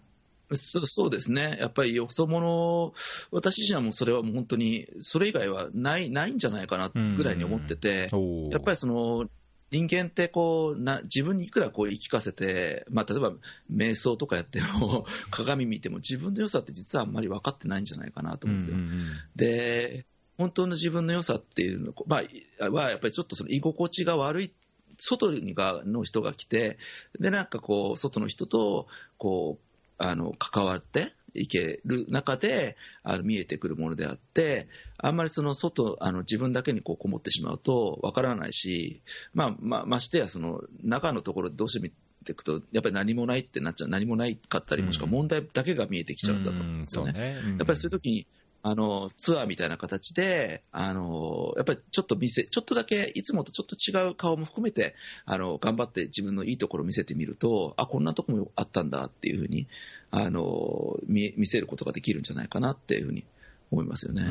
[0.52, 2.92] そそうですね、やっぱりよそ者、
[3.30, 8.08] 私自身はもうそれはもう本当に、それ以外はないないんじゃないかなぐらいに思ってて、
[8.50, 9.28] やっぱりその
[9.70, 13.32] 人間ってこうな自分にいくらこう言い聞かせて、まあ、例えば
[13.72, 18.76] 瞑想とかやっても 鏡見ても自分の良さって実はあんまり分かってないんじゃないかなと思うんですよ。
[18.76, 20.06] うんうんうん、で
[20.36, 22.22] 本当の自分の良さっていうの、ま
[22.58, 24.52] あ、はやっぱりちょっとその居心地が悪い
[24.96, 26.78] 外にがの人が来て
[27.18, 28.86] でなんかこう外の人と
[29.18, 29.70] こう
[30.02, 39.02] あの関わっていける中であの見えてくるものであって、あんまりその外、あの自分だけにこうこもってしまうとわからないし、
[39.34, 41.90] まあ、まあ、ましてやその中のところでどうして見
[42.24, 46.62] ていくと、やっぱり何もないってなっちゃう、何もないかったり、もしくは問題だけが見えてきちゃうんだと。
[46.62, 47.36] 思うんですよね。
[47.58, 48.26] やっぱりそういう時に
[48.62, 54.94] あのツアーみたいな形で、あのやっぱりちょっと見せ、ちょっとだけいつもとちょっと違う顔も含めて、
[55.24, 59.66] あの頑張って自分のいいところを見せてみると、あ、こんなとこもあったんだっていうふうに
[60.10, 63.24] あの見見せることができるんじゃないかなっていうふうに
[63.70, 64.22] 思いますよね。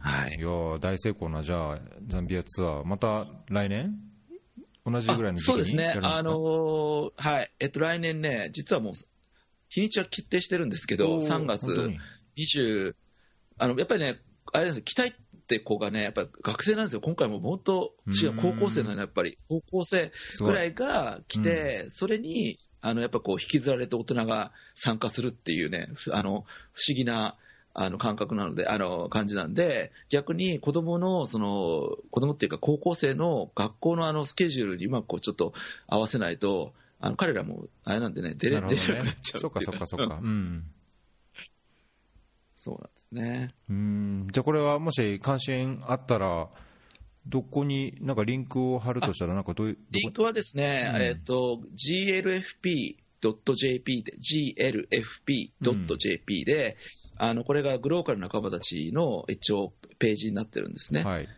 [0.00, 3.98] はい、いや大成功なじゃあザンビアツアー、また来年？
[4.90, 7.52] 同じぐらいのそうですね、あのはい。
[7.60, 8.92] えっと、来年ね、実はもう
[9.68, 11.66] 日にちは決定してるんですけど、3月
[12.36, 12.94] 20、
[13.58, 14.18] あのやっぱりね、
[14.52, 26.44] あれです期待って子がね、やっぱり学生なんですよ、今回も本当、違う、高校生なのやっぱり、高校生ぐらいが来て、それに、あのやっぱこう引きずられて大人が参加するっていうね、あの
[26.74, 27.36] 不思議な
[27.74, 35.52] あの感覚なので、あの感じなんで、逆に子供の、その子供っていうか、高校生の学校のあのスケジュールにうまくこうちょっと
[35.86, 40.18] 合わせないと、あの彼らもあれなんでね、出れ,、ね、出れなくなっちゃうそっかそっかそっか。
[40.22, 40.64] うん
[42.58, 43.54] そうなんですね。
[43.70, 46.48] うんじゃあこれはもし関心あったら、
[47.24, 51.60] どこになんかリンクを貼るとしたら、なんかどういうリンクはですね、うん、えっ、ー、と、
[53.22, 54.12] glfp.jp で、
[54.90, 56.76] glfp.jp で、
[57.20, 61.04] うん、あの、これがグローカル仲間たちの一応ページになってるんですね。
[61.04, 61.28] はい。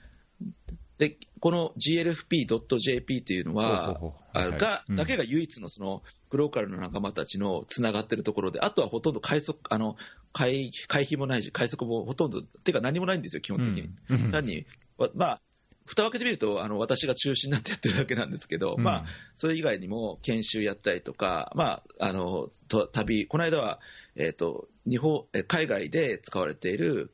[0.96, 3.98] で、この glfp.jp っていうのは、
[4.34, 9.96] はいが、だけが唯一のその、グローカルの仲間たちのつながってるところで、あとはほとんど快速、あの、
[10.32, 13.90] 会会費もないし、快速もほとんど、ていうか何もないんですよ、基本的に。
[14.10, 14.66] うん、単に、
[15.14, 15.40] まあ、
[15.86, 22.48] 蓋を開けてみると、あの私が中心になってやってるだけなんですけど、うん、まあ、それ以外にも研修やったりとか、まあ、あの
[22.92, 23.80] 旅、この間は、
[24.20, 27.10] えーと、日本海外で使われている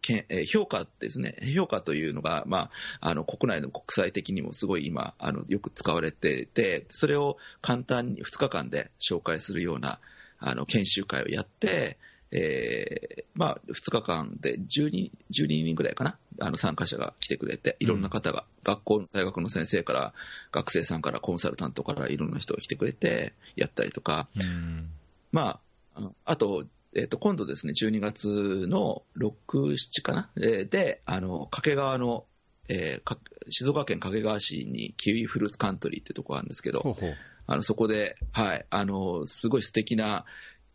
[0.53, 10.01] 評価ですね、評価というのが、まあ、あの国内の国際的にもすごい今、あのよく使われていて、それを簡単に2日間で紹介するような
[10.41, 11.97] あの研修会をやって、
[12.33, 20.13] えーまあ、2日間で12、12人ぐらいかな、あの参加者が来てくれて、いろんな方が、うん、学校の大学の先生から、
[20.51, 24.91] 学生さんから、コンサルタントから、いろんな人が来てくれて、やったりとか、うん、
[25.31, 25.61] ま
[25.95, 26.65] あ、あと、
[26.99, 32.25] えー、と今度ですね、12月の6、7かな、えー、で、あの掛川の、
[32.69, 33.19] えー、
[33.51, 37.15] 静岡県掛川市にキウイフルーツカントリーってとこがあるんですけど、ほうほう。
[37.47, 40.25] あのそこで、はい、あのすごい素敵な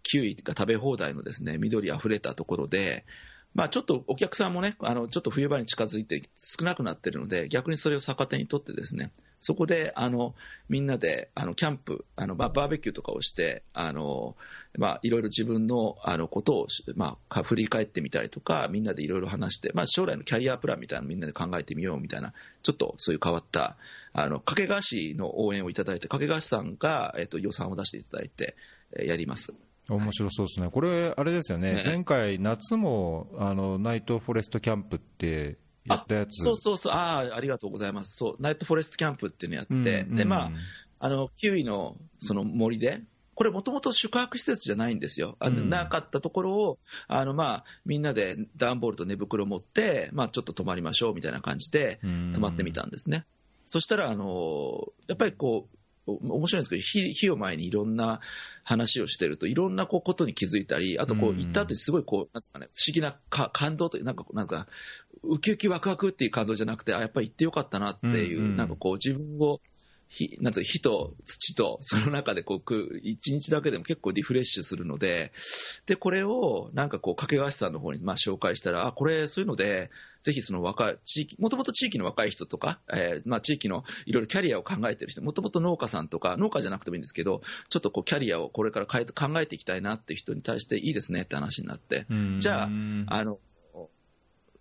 [0.04, 3.04] キウイが食べ放題のですね緑あふれたところで、
[3.54, 10.36] まあ、ちょっとお客さんもね、あのちょっと冬場に近づいて少なくなってるので、逆にそれを逆手にとってですね、そこであの
[10.70, 14.38] みんなであのキャンプ、あのバーベキューとかをして、あの
[14.78, 22.34] まあ、いろいろ自分のあのことを、まあ、振り返ってみたりとか、みんなでいろいろ話して、まあ、将来のキャリアプランみたいなのみんなで考えてみようみたいな、
[22.64, 23.76] ちょっとそういう変わった、
[24.14, 28.56] あの掛川市の応援をいただいて、掛川市さんが、えっと、予算を出していただいて、
[28.96, 29.54] えやります。
[29.96, 31.82] 面白そうですね、これ、あれですよね、ね。
[31.84, 36.44] 前回、夏もあのナイトフォレストキャンプってやったやつ。
[36.44, 40.52] そうそうそう、ああ、ありがとうございます、そう、ナイトフォレストキャンプっていうのやって、うんうん、でまあ、
[41.00, 43.02] あのキウイのその森で、
[43.34, 52.00] これ、もともと宿泊施設じゃないんですよ、あのなかったところを、あのまあ、みんなで段ボールと寝袋持って、まあ、ちょっと泊まりましょうみたいな感じで、
[52.34, 53.26] 泊まってみたんですね。
[53.62, 58.22] そしたら、あのやっぱりこう、面白いんですけど、火火を前にいろんな
[58.64, 64.68] 話をしてると、いろんなこうことに気づいたり、あとこう行った後すごいこう、なんですかね、不思議な感動という、なんか、なんか、
[65.24, 69.62] ウキウキワクワクっていう感動じゃなくて、あ、やっぱり行ってよかったなっていう、なんかこう自分を
[70.12, 75.32] 火なん火と土とその中でこう一日だけでも結構リフレッシュするので、
[75.86, 79.90] でこれをなんかこう掛川市さんの方にまに紹介したら、あこれ、そういうので、
[80.22, 92.06] ぜひその若い地域、もともと地域の若い人とか、えー、まあ地域のいろいろキャリアを考えてる人、もともと農家さんとか、農家じゃなくてもいいんですけど、ちょっとこうキャリアをこれから変え考えていきたいなっていう人に対していいですねって話になって、
[92.40, 93.40] じゃあ、あの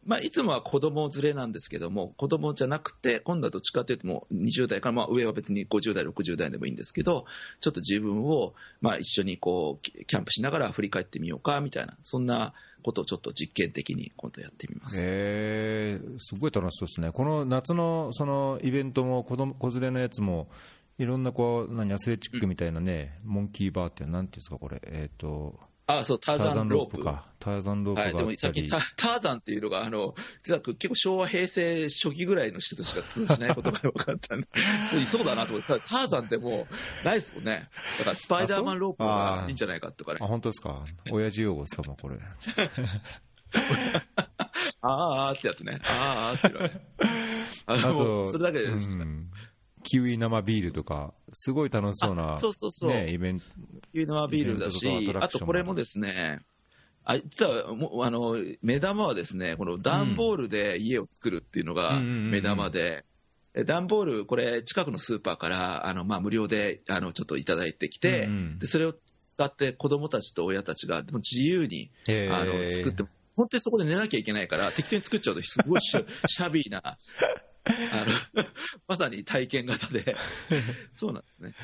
[0.05, 7.27] まあ、いつもは子供連れなんですけども、子供じゃなくて、今度はどっちかというと、もう20代から、まあ、上は別に50代、60代でもいいんですけど、
[7.61, 20.49] ちょっと自分を、まあ、一緒にこうキャンプしながら振り返ってみようかみたいな、そんなことをちょっと実験的に今度やってみますへすごい楽しそうですね、この夏のそのイベントも子供、子連れのやつも、
[20.99, 25.70] いろんなこう何アスレチックみたいなね、うん、モンキーバーって、なんていうんですか、これ、えっ、と。
[25.99, 27.05] あ、そう、ターザンロープ。
[27.05, 27.27] か。
[27.39, 34.49] ターザンロープはい、でもさっきターザンっていうのが、あの、実は結構昭和、平成初期ぐらいの人としか通じないことが分かったんで、
[34.91, 36.69] そうそうだなと思って、ターザンっても
[37.03, 37.69] う、ないですもんね。
[37.99, 40.19] だからスパイダーマンロープがいいんじゃないかとかね。
[40.21, 40.85] あ、本当ですか。
[41.11, 42.19] 親父用語ですか、もうこれ。
[44.83, 45.81] あーあーってやつね。
[45.83, 46.81] あーあーって言われ
[47.67, 48.67] あと、それだけで。
[48.67, 49.31] うん
[49.83, 53.47] キウイ生ビールとか、すごい楽しそうな、そうそうそう、ね、イベント。
[53.93, 56.41] キウイ生ビールだし、あとこれもですね、
[57.05, 63.05] あ実はもうあの目玉はですね、この段ボールで家を作るっていうのが目玉で、
[63.55, 68.59] え段ボール、これ、近くのスーパーからあの、まあ、無料であのちょっといただいてきて、うんうん。
[68.59, 68.95] で、それを
[69.27, 71.91] 使って子供たちと親たちがでも自由に
[72.31, 73.05] あの作って、
[73.37, 76.99] 本当にそこで寝なきゃいけないから、適当に作っちゃうと、すごいシャ シャビーな、
[77.65, 78.05] あ
[78.37, 78.45] の
[78.89, 80.17] まさに体験型で、
[80.95, 81.55] そうなんですね。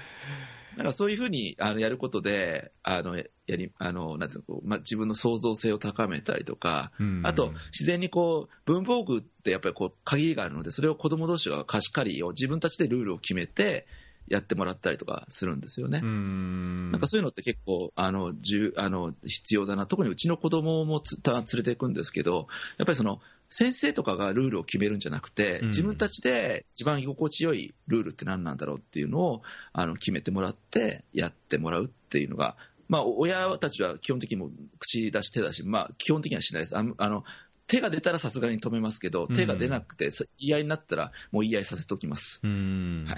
[0.77, 13.87] なんかそういうふうにあのやることで、あのやりあのなんていうのこうまあ、自分の創造性を高めたりとか、うんあと自然にこう文房具ってやっぱりこう限りがあるので、それを子供同士が貸し借りを自分たちでルールを決めて
[14.29, 16.01] やってもらったりとかするんですよね。
[16.03, 32.57] うんなんかそういうのって結構あのじゅあの必要だな、特にうちの子供もつた連れていくんですけど、やっぱりその先生とかがルールを決めるんじゃなくて、うん自分たちで一番居心地よいルールって何なんだろうっていうのをあの決めてもらって、やってもらうっていうのが、
[32.89, 36.77] まあ、親たちは基本的にもう口出し、手出し、まあ、基本的にはしないです。
[36.77, 37.25] ああの
[37.67, 42.41] 手が出たらさすがに止めますけど、手が出なくて、さ言い合いになったら、もう言い合いさせておきます。
[42.43, 43.17] うんはい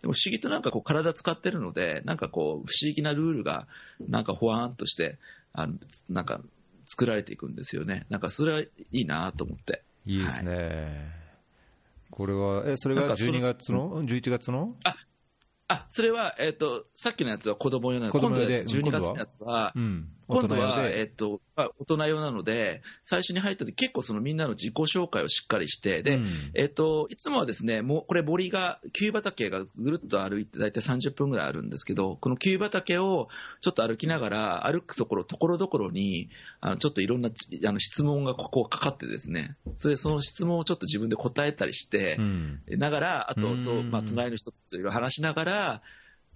[0.00, 3.66] でも不思議となんかこう体使ってるので、なんかこう不思議なルールが
[4.06, 5.18] なんかほわーんとして、
[5.52, 5.74] あの
[6.08, 6.40] なんか
[6.84, 8.06] 作られていくんですよね。
[8.10, 9.82] なんかそれはいいなと思って。
[10.06, 11.10] いいですね、
[12.10, 14.76] これは、えそれがなんかその12月の、11月の？
[15.66, 18.64] あ、それは、えっ、と、さっきのやつは子供用なので、子供用で。
[18.64, 26.50] 今度のやつ12月のやつは、うん、今度は、えっとまあ、大人用なので、最初に入った時結構そのみんなの自己紹介をしっかりして、で、うん。
[26.54, 33.28] えっと、いつもはですね、もうこれ森が、キュウ畑がぐるっと歩いて大体30分ぐらいあるんですけど、このキュウ畑を
[33.60, 37.30] ちょっと歩きながら、歩くところ、ところどころに、あのちょっといろんな
[37.66, 42.62] あの質問がここかかってですね、それでその質問をちょっと自分で答えたりして、うん。
[42.68, 43.62] ながら、あと、うん。
[43.62, 45.82] とまあ、隣の人といろいろ話しながら、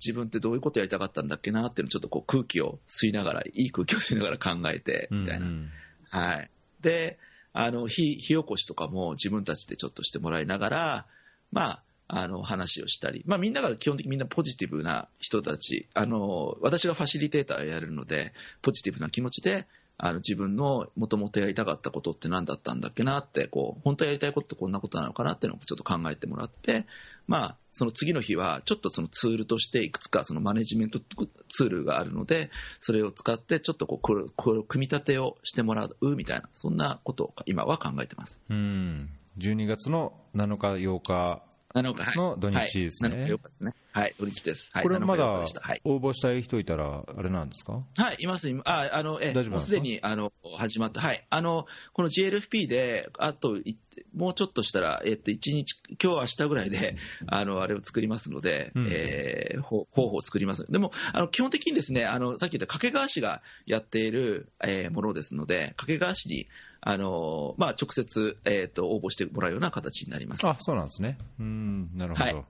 [0.05, 5.47] 自分ってどういうことやりたかったんだっけなっていうのをちょっとこう空気を吸いながら、いい空気を吸いながら考えて、みたいな。
[5.47, 5.71] うん
[6.11, 6.51] はい。
[6.81, 7.19] で、
[7.53, 11.07] あの、火、火起こしとかも自分たちでちょっとしてもらいながら、
[11.53, 18.33] まあ、あの、話をしたり、まあみんなが基本的にみんなポジティブな人たち、あの、私がファシリテーターをやるので、
[18.63, 19.67] ポジティブな気持ちで、
[20.01, 26.87] あの自分のもともとやりたかったことって何だったんだっけなって、こう、本当はやりたいことってこんなことなのかなっていうのをちょっと考えてもらって、
[27.29, 38.41] まあ、その次の日は、ちょっとそのツールとしていくつかそのマネジメントツールがあるので、それを使ってちょっとこう、これこれを組み立てをしてもらうみたいな、そんなことを今は考えてます。
[38.49, 41.43] うん、12月の7日、8日、
[41.75, 43.11] の土日ですね。
[43.11, 43.75] はい、7日8日ですね。
[43.93, 44.71] はい、土日です。
[44.73, 45.45] はい、これ7日8まだ。
[45.85, 47.83] 応募したい人いたら、あれなんですか？
[47.97, 51.01] はい、います、今あ、あの、え、もうすでに、あの、始まった。
[51.01, 51.27] はい。
[51.29, 53.77] あの、この GLFP で、あと、い
[54.15, 58.89] もうちょっとしたら、えっと、1日、今日、明日ぐらいで、あの、あれを作りますので、うん。
[58.91, 60.65] えーほ候補を作ります。
[60.71, 66.47] でも、あの、基本的にですね、あの、さっき言った掛川市がやっている、えーものですので、掛川市に、
[66.81, 70.47] あの、まあ、直接、えっと、応募してもらうような形になります。
[70.47, 71.19] あそうなんですね。
[71.39, 72.25] うん、なるほど。
[72.25, 72.45] はい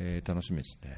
[0.00, 0.96] えー楽しみですね。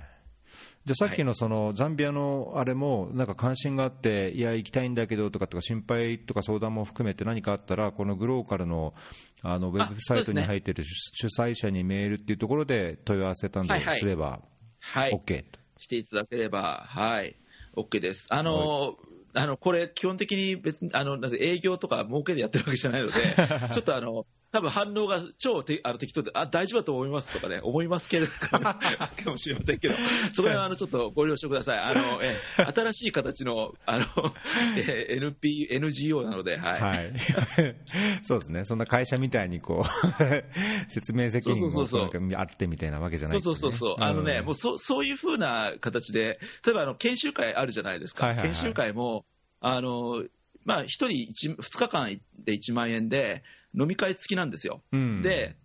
[0.84, 8.94] じゃあさっきのそのザンビアのあれも、なんか関心があって、いや、行きたいんだけどとかとか、心配とか相談も含めて何かあったら、このグローカルの
[9.42, 14.40] あのウェブサイトに入っている主主催者にメールっていうところで問い合わせたんはいはいですれば、
[14.80, 15.12] はい。
[15.12, 15.60] OK と。
[15.78, 17.36] していただければ、はい、
[17.76, 18.26] OK です。
[18.30, 18.96] あの、
[19.34, 23.14] あのこれ、基本的に別にあのなぜ営業とか儲けでやってるわけじゃないので、
[23.72, 28.80] ちょっとあの多分反応が超てあの適当で、あ大丈夫だと思いますとかね、思いますけれど か
[29.26, 29.94] もしれませんけど、
[30.34, 31.78] それはあのちょっとご了承ください。
[31.78, 32.36] あのえ
[32.74, 34.06] 新しい形のあの、
[34.76, 36.80] え NP NGO なので、はい。
[36.80, 37.12] はい、
[38.24, 48.54] そうですね、そんな会社みたいにこう説明責任そうそうそうもあってみたいなわけじゃないそうそうそうそう、あのね、もうそそういうふうな形で、例えばあの研修会あるじゃないですか、はいはいはい。
[48.56, 49.24] 研修会も、
[49.60, 50.24] あの
[50.64, 53.42] まあ、1人 1, 2日間で1万円で、
[53.78, 54.82] 飲み会付きなんですよ。
[54.92, 55.56] うん、で、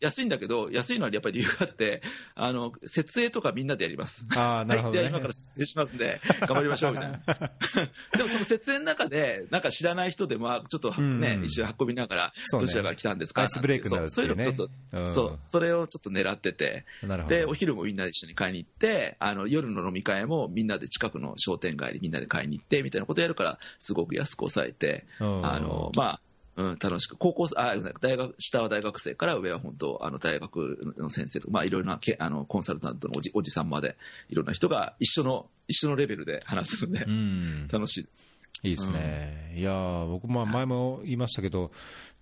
[0.00, 2.02] 安いんだけど、安いのはやっぱり理由があって、
[2.34, 4.26] あの設営とかみんなでやります。
[4.36, 5.08] あーなるほど、ね。
[5.08, 7.20] 今から設営しますんで、頑張りましょうみたいな。
[8.16, 13.42] でもその設営の中で、なんか知らない人でも、あちょっとね、うん一緒に運びながら、どちらから来たんですか？
[13.42, 15.14] アイスブレイクになるってそういうねそういうのちょっと、うん。
[15.14, 17.34] そう、それをちょっと狙ってて、なるほど。
[17.34, 25.46] で、お昼もみんなで一緒に買いに行って、あの夜の飲み会もみんなで近くの商店街にみんなで買いに行ってみたいなことやるから、すごく安く抑えて、うん。
[25.46, 26.20] あのまあ、
[26.56, 33.96] うん、楽しく、高校あ大学下は大学生から上は本当、あの大学の先生とか、まあ、いろいろなけあのコンサルタントのおじおじさんまで、
[34.28, 38.26] いろんな人が一緒の一緒のレベルで話すので、うん、楽しいです。
[38.62, 41.72] いいですね、いやー僕、まあ前も言いましたけど、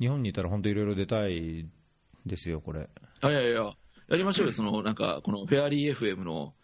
[0.01, 1.69] 日本にいたら本当、いろいろ出たい
[2.27, 2.89] ですよ、これ。
[3.21, 3.75] あいやいや、
[4.09, 6.55] やりましょうよ、そのなんか、このフェアリー FM の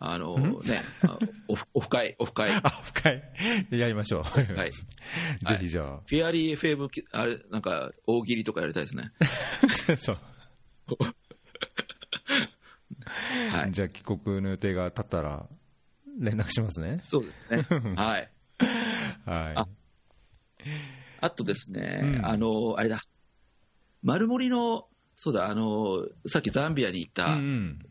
[0.00, 1.18] あのね、あ
[1.48, 2.52] オフオフ会、オフ会。
[3.70, 4.22] やりましょう。
[4.22, 4.46] はい。
[5.44, 6.00] ぜひじゃあ。
[6.06, 9.10] フィアリー FM、あれ、なんか、大喜利とかやりたいですね。
[10.00, 10.18] そう。
[13.52, 13.72] はい。
[13.72, 15.48] じゃあ帰国の予定が立ったら
[16.18, 16.98] 連絡しますね。
[16.98, 17.66] そうですね。
[17.96, 18.30] はい。
[19.24, 19.68] はあ
[21.20, 23.02] あとですね、うんあの、あれだ。
[24.02, 24.86] 丸森の、
[25.16, 27.12] そうだ、あの、さっきザンビアに行っい。
[27.12, 27.84] た、うん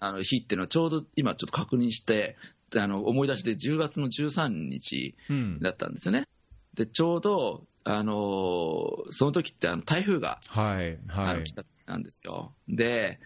[0.00, 2.36] あの日っていうのはちょうど今ちょっと確認して、
[2.74, 5.60] あの思い出して10月の13日うん。
[5.60, 6.24] だったんですよね。
[6.74, 10.98] で、ちょうど、あのその時ってあの台風が、はい。
[11.08, 11.36] あはい。
[11.38, 12.52] の来たんですよ。
[12.68, 13.20] で、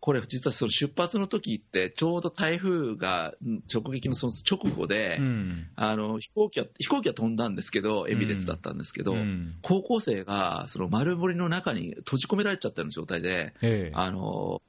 [0.00, 5.66] これ実はその出発の時ってちょうど台風がうん直撃のその直後で、うん。
[5.76, 13.92] あの飛行機は飛行機は飛んだんですけど、エミレーツだったんですけど、うん高校生がその丸森の中に閉じ込められちゃったような状態で、ええ。
[13.94, 14.62] あの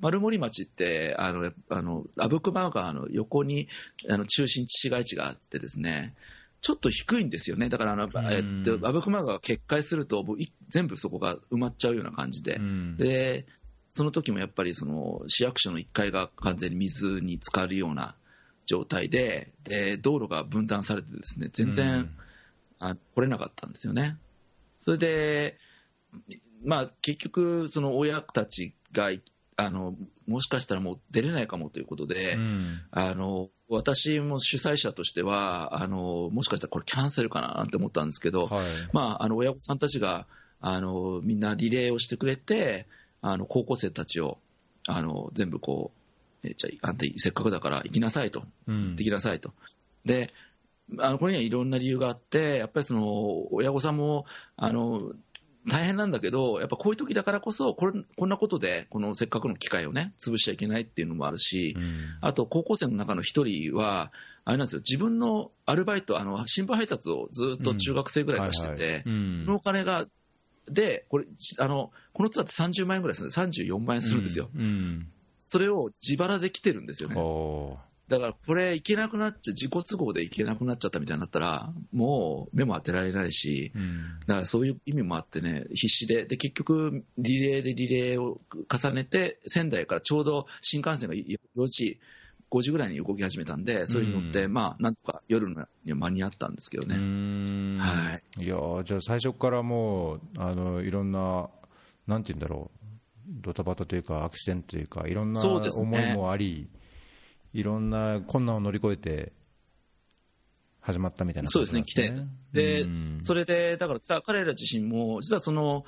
[0.00, 3.68] 丸森町ってあのあの阿武隈川の横に
[4.08, 6.14] あの中心地市街地があってですね
[6.60, 7.68] ちょっと低いんですよね。
[7.68, 8.10] だからあの、ん。
[8.32, 12.96] えっと、阿武隈川が決壊するともうい全部そこが埋まっちゃうような感じで、うん。
[12.96, 13.46] で
[13.90, 18.16] その時もやっぱりその市役所の1階が完全に水に浸かるような
[18.64, 22.10] 状態でで道路が分断されてですね全然、うん。
[22.78, 24.16] あ来れなかったんですよね。
[24.76, 25.58] それで、
[26.64, 29.10] まあ、結局、その親たちが
[29.56, 29.94] あの
[30.26, 38.66] もしかしたらもう出れないかもということで、うんあの私も主催者としてはあの、もしかしたらこれキャンセルかななんて思ったんですけど、はい。
[38.92, 40.26] まあ、あの親御さんたちが
[40.60, 42.86] あのみんなリレーをしてくれて、
[43.22, 44.38] あの高校生たちを
[44.86, 45.90] あの全部こ
[46.44, 48.44] う、えじゃあ、あんたせっかくだから行きなさいと。
[48.68, 49.52] うんできなさいと。
[50.04, 50.32] で、
[50.98, 54.26] あのこれにはいろんな理由があって、やっぱりその親御さんも
[54.56, 55.12] あの
[55.68, 62.18] 大変なんだけど、やっぱこういう時だからこそこれ、こんなことで、このせっかくの機会をね、潰しちゃいけないっていうのもあるし、うん。
[62.20, 64.12] あと高校生の中の一人は、
[64.44, 70.06] あれなんですよ、自分のアルバイト、あの新聞配達をずっと中学生ぐらいからしてて、そのお金が、
[70.68, 71.26] で、これ
[71.58, 75.08] あのこのツアーって30万円ぐらいするんで、34万円するんですよ、うん。
[75.40, 77.16] それを自腹で来てるんですよね。
[78.08, 84.20] おだからこれ、行けなくなっちゃ、自己都合で行けなくなっちゃったみたいになったら、もう目も当てられないし、うん。
[84.26, 88.40] だからそういう意味もあってね、必死で、で結局、リレーでリレーを
[88.72, 91.38] 重ねて、仙台からちょうど新幹線が4
[91.68, 91.98] 時、
[92.50, 94.52] 5時ぐらいに動き始めたんで、それに乗って、うん。
[94.52, 96.96] まあ、なんとか夜には間に合ったんですけどうね。
[96.96, 97.78] ん。
[97.78, 98.44] はい。
[98.44, 101.48] いやーじゃあ最初からもうあのいろんな
[102.06, 102.86] なんて言うんだろう。
[103.28, 106.68] ドタバタというかアクシデントというかいろんな思いもあり、
[107.56, 109.32] いろんな困難を乗り越えて
[110.80, 112.12] 始まったみたいなそうですね、来て。
[112.52, 113.20] で、うん。
[113.22, 115.84] それで、だから彼ら自身も、実はその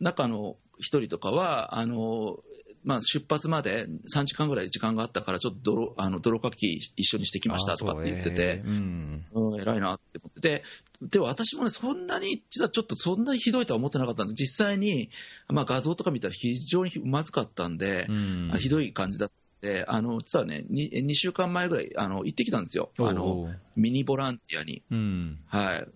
[0.00, 2.38] 中の一人とかは、あの
[2.82, 9.26] まあ、出発まで3時間ぐらい時間があったから、ちょっと泥あの泥かき一緒にしてきましたとかって言っててえーうん。
[9.32, 10.64] うん、偉いなって思ってて、
[11.02, 15.10] で私もね、そんなに、実はちょっとそんなにひどいとは思ってなかったんです、実際に、
[15.48, 18.50] まあ、画像とか見たら非常にまずかったんで、うん。
[18.54, 19.30] あひどい感じだっ
[19.60, 24.82] て、あの実はね2、2週間前ぐらいあの行ってきたんですよ、あおのうミニボランティアに。
[24.90, 25.38] うん。
[25.46, 25.86] はい、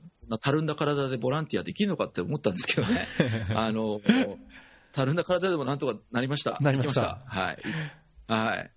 [0.41, 3.07] たるんだ体でボランティアできるのかって思ったんですけどね、
[3.55, 4.01] あの
[4.93, 7.59] たるんだ体でもなんとかなりました、なりましたはい、
[8.29, 8.71] はい、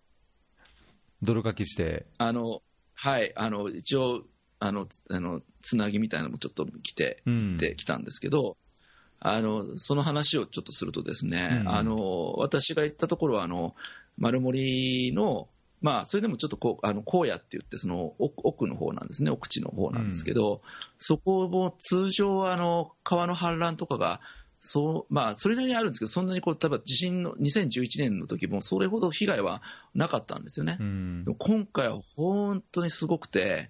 [1.22, 2.06] 泥かきして。
[2.18, 2.62] あの
[2.94, 4.24] はい、あの一応
[4.60, 7.58] あのつあの、つなぎみたいなのもちょっと来て、うん。
[7.58, 8.58] できたんですけど、
[9.20, 11.70] あのその話をちょっとするとですね、うん。
[11.70, 13.76] あの私が行ったところはあの
[14.18, 15.48] 丸森の、
[15.82, 20.62] まあ、それでもちょっとこうあの荒野って言ってその奥奥の方なんですね、奥地の方なんですけど、
[20.98, 24.20] そこも通常あの川の氾濫とかが
[24.60, 29.62] そうまあ、それなりにあるんですけど、そんなにこう、例えば地震の2011年の時も、それほど被害は
[29.94, 30.78] なかったんですよね。
[30.80, 31.24] うん。
[31.26, 33.70] でも今回は本当にすごくて、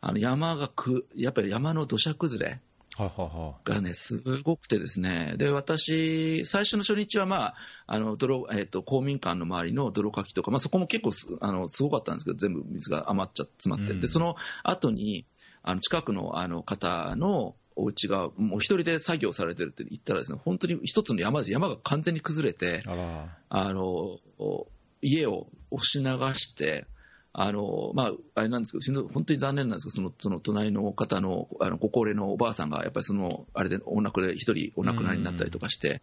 [0.00, 2.60] あの山がく、やっぱり山の土砂崩れ
[2.96, 7.54] がね、すごくてですね、で私、最初の初日は、まあ
[7.86, 14.00] あの泥えっと公民館の周りの泥かきとか、まあ、そこも結構すあのすごかったんですけど、全部水が余っちゃ詰まって、うん。
[14.00, 15.26] でその後に
[15.62, 22.82] あの近くのあの方のお家がもう一人で作業されてるって言ったらですね、本当に一つの山です、山が完全に崩れて、
[23.48, 24.18] あの
[25.02, 26.86] 家を押し流して、
[27.36, 36.00] あのまあ、あれなんですけど、本当に残念なんですけど、そのその隣の方のあのご高齢のおばあさんが、やっぱりそのあれでお亡くなり、一人お亡くなりになったりとかして、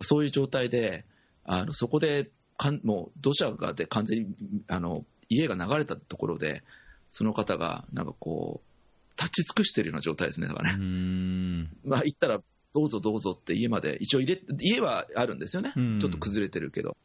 [0.00, 1.04] そういう状態で、
[1.44, 4.34] あのそこでかんもう土砂がで完全に
[4.66, 6.64] あの家が流れたところで、
[7.08, 10.84] その方がなんかこう、立ち尽くしてるような状態ですね、だからうね。
[10.84, 16.96] んまあ、行ったら、どうぞどうぞって家まで、一応入れ、家はあるんですよね、うんちょっと崩れてるけど。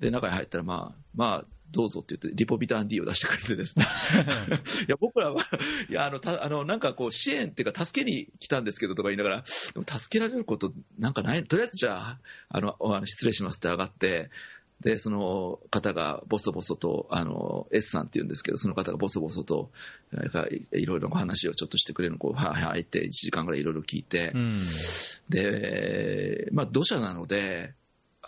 [0.00, 3.86] で、中に入ったら、まあ、まあ、どうぞって言って、リポビタン D を出してくれてですね。
[4.86, 5.44] いや、僕らは、
[5.88, 9.44] いや、あの、たあの、なんかこう、支援っていうか、助けに来たんですけどとか言いながら、
[9.74, 14.30] でも助けられることなんかない、とりあえずじゃあ、あの、あの失礼しますって上がって、
[14.80, 19.70] で、その方がボソボソと、あの、S さんって言うんですけど、その方がボソボソと、
[20.12, 24.58] なんかいろいろお話をちょっとしてくれるのを、こう、はいはいって1時間ぐらいいろいろ聞いて、うん、
[25.30, 27.74] で、まあ、土砂なので、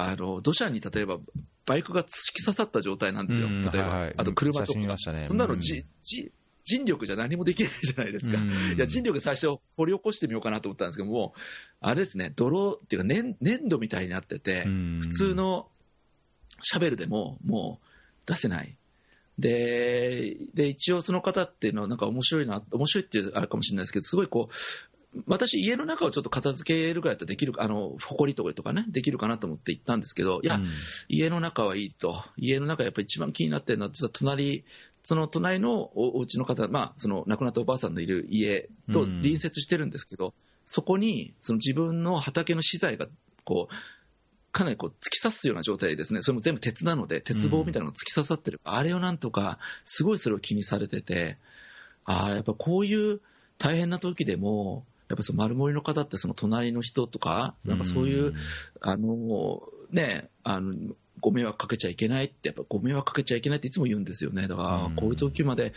[0.01, 1.18] あの、土砂に例えば、
[1.66, 3.49] バイクが突き刺さった状態なんですよ。
[3.49, 4.78] 例えば、はいはい、あと車とか。
[4.78, 6.30] ね、そんなのじ、じ、
[6.64, 8.38] 人力じゃ何もできないじゃないですか。
[8.38, 11.34] いや、人力最初掘り起こしてみようかなと思ったんですけども、
[11.80, 15.68] あれですね、泥っていうか粘粘土みたいになってて、普通の
[16.62, 17.86] シャベルでももう
[18.26, 18.76] 出せない。
[19.38, 24.55] で、で、一応その方っていうのはなんか面白いな、面白いっていうあれかもしれないですけど、すごいこう、
[25.26, 30.68] 私、家の中をちょっと片付けるぐらいだったらできる、あの、埃とかとかね、できるかなと思って行ったんですけど、いや、うん、
[31.09, 32.22] 家の中はいいと。
[32.36, 34.64] 家の中やっぱり一番気になってるのは、実は隣、
[35.02, 40.32] その隣のお家の方、まあ、その亡くなったおばあさんのいる家と隣接してるんですけど、うん、
[40.66, 43.06] そこに、その自分の畑の資材が、
[43.44, 43.74] こう、
[44.52, 51.38] かなりこう突き刺すような状態ですね、それも全部鉄なので、鉄棒みたいなのが突き刺さってる、うん、あれをなんとか、すごいそれを気にされてて、
[52.04, 53.20] ああ、やっぱこういう
[53.59, 58.34] 大変な時でも、やっぱその丸森の方ってその隣の人とか、なんかそういう、
[58.80, 60.74] あの、ね、あの、
[61.20, 64.48] ご迷惑かけちゃいけないって、やっぱご迷惑かけちゃいけないっていつも言うんですよね。
[64.48, 65.72] だから、こういう時まで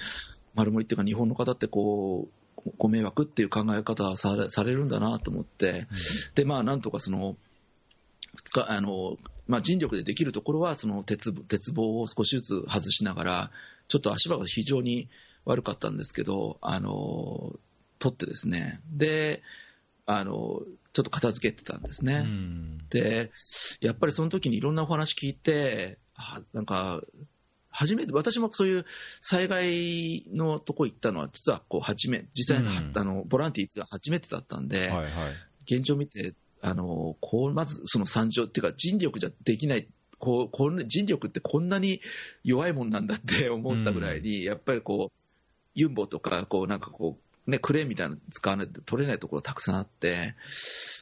[0.53, 5.87] 丸森っていうか日本の方ってこう、ご迷惑っていう考え方されされるんだなと思って、
[6.35, 7.37] で、まあなんとかその、
[8.35, 9.17] 2日、あの、
[9.47, 13.51] まあ、人力でできるところは、その鉄鉄棒を少しずつ外しながら、
[13.87, 15.09] ちょっと足場が非常に
[15.43, 17.59] 悪かったんですけど、あの、
[18.01, 19.43] 取ってですね、で、
[20.05, 20.33] あの、
[20.93, 22.25] ちょっと片付けてたんですね。
[22.89, 23.31] で、
[23.79, 27.01] やっぱりその時にいろんなお話聞いて、あなんか、
[27.69, 28.85] 初めて、私もそういう
[29.21, 39.87] 災害のとこ行ったのは、実はこう、初め、実際に、あの、ボランティーが初めてだったんで、はいはい、現状見て、あの、こう、まずその惨状っていうか、人力じゃできない、
[40.19, 42.01] こう、こう人力ってこんなに
[42.43, 45.19] 弱いもんなんだって思ったぐらいに、やっぱりこう、
[45.73, 50.35] ユンボとか、こう、なんかこう、ね、クレーンみたいなの使わないと取れないところたくさんあって、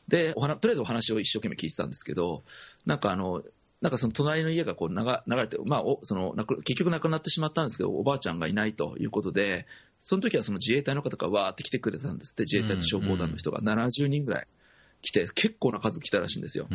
[0.08, 2.44] で、お話とりあえずお話を一生懸命聞いてたんですけど、
[2.86, 3.44] なんかあの、
[3.82, 6.34] なんかその隣の家がこう流流れて、まあ、おその
[6.66, 9.68] 結局亡くなってしまったんですけど、おばあちゃんがいないということで、
[10.00, 14.48] その時はその自衛隊の方がわーって来てくれたんですって、自衛隊と消防団の人が70人ぐらい
[15.02, 16.68] 来て、結構な数来たらしいんですよ。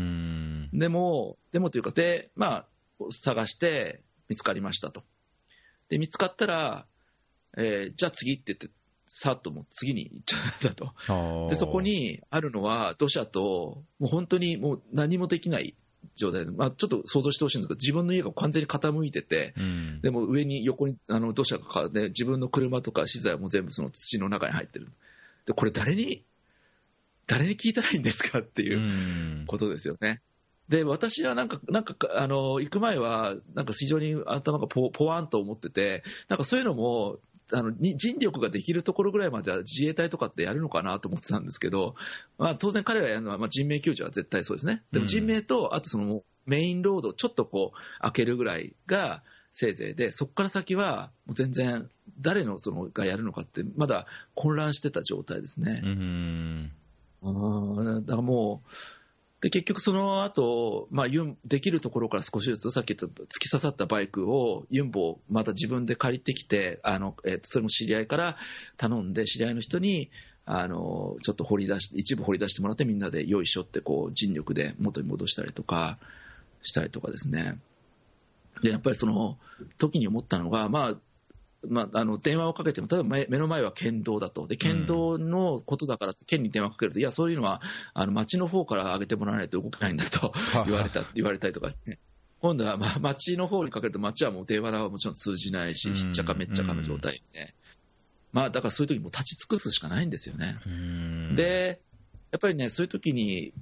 [0.73, 2.67] でも、でもというか、で、まあ、
[3.11, 5.03] 探して見つかりましたと。
[5.89, 6.87] で、見つかったら、
[7.57, 8.71] えー、じゃあ次って言って、
[9.17, 11.47] さっともう次に行っちゃったと。
[11.49, 15.77] で、そこにあるのは土砂と、もう本当にもう何もできない
[16.17, 24.89] 状態で、まあ、ちょっと想像してほしいんですけど、自分の家が完全に傾いてて、うん、でも上に横にあの土砂がかで、自分の車とか資材も全部その土の中に入ってる。
[25.47, 26.25] で、これ誰に、
[27.29, 30.23] 誰に聞いたらいいんですかっていうことですよね。
[30.69, 37.21] で、私はなんか、なんか、あの、行く前は、なんか非常に頭がポポワンと思ってて、なんかそういうのも、
[37.53, 41.95] あの人力ができるところぐらいまでは自衛隊とかってやるのかなと思ってたんですけど、
[42.39, 44.83] まあ、当然彼らやるのは、まあ、人命救助は絶対そうですね。
[44.93, 49.23] でも人命と、あとそのメインロードをちょっとこう開けるぐらいが
[49.53, 51.89] せいぜいで、そこから先はもう全然
[52.21, 55.81] 誰のそのがやるのかってまだ混乱してた状態ですね。
[55.85, 56.73] うん
[57.23, 57.31] だ
[58.13, 58.69] からもう
[59.45, 68.39] で、結局その後、まあ、ユン、できるところから少しずつ、さっき言った突き刺さったバイクを、ユンボまた自分で借りてきて、あの、えっ、と、それも知り合いから
[68.79, 70.09] 頼んで、知り合いの人に、
[70.47, 75.99] あの、ちょっと掘り出し一部掘り出してもらって、みんなでよいしょって、こう、尽力で元に戻したりとか、
[76.63, 77.59] したりとかですね。
[78.63, 79.37] で、やっぱりその、
[79.77, 80.97] 時に思ったのが、まあ、
[81.69, 87.61] まあ、あの電話をかけても、例えば目の前は県道だと、で県道のことだからって県に電話かけると、いや、そういうのは
[87.93, 90.33] あの町の方から上げてもらわないと動けないんだと
[90.67, 91.99] 言われた言われたりとか、ね、
[92.41, 97.55] 今度は、まあ、町の方にかけると、町はもう電話はもちろん通じないし、ひっちゃかめっちゃかの状態で、
[98.33, 100.59] まあ、だからそういう時も立ち尽くすしかないんですよね。
[101.35, 101.81] で、
[102.33, 103.55] やっぱりね、そういう時に、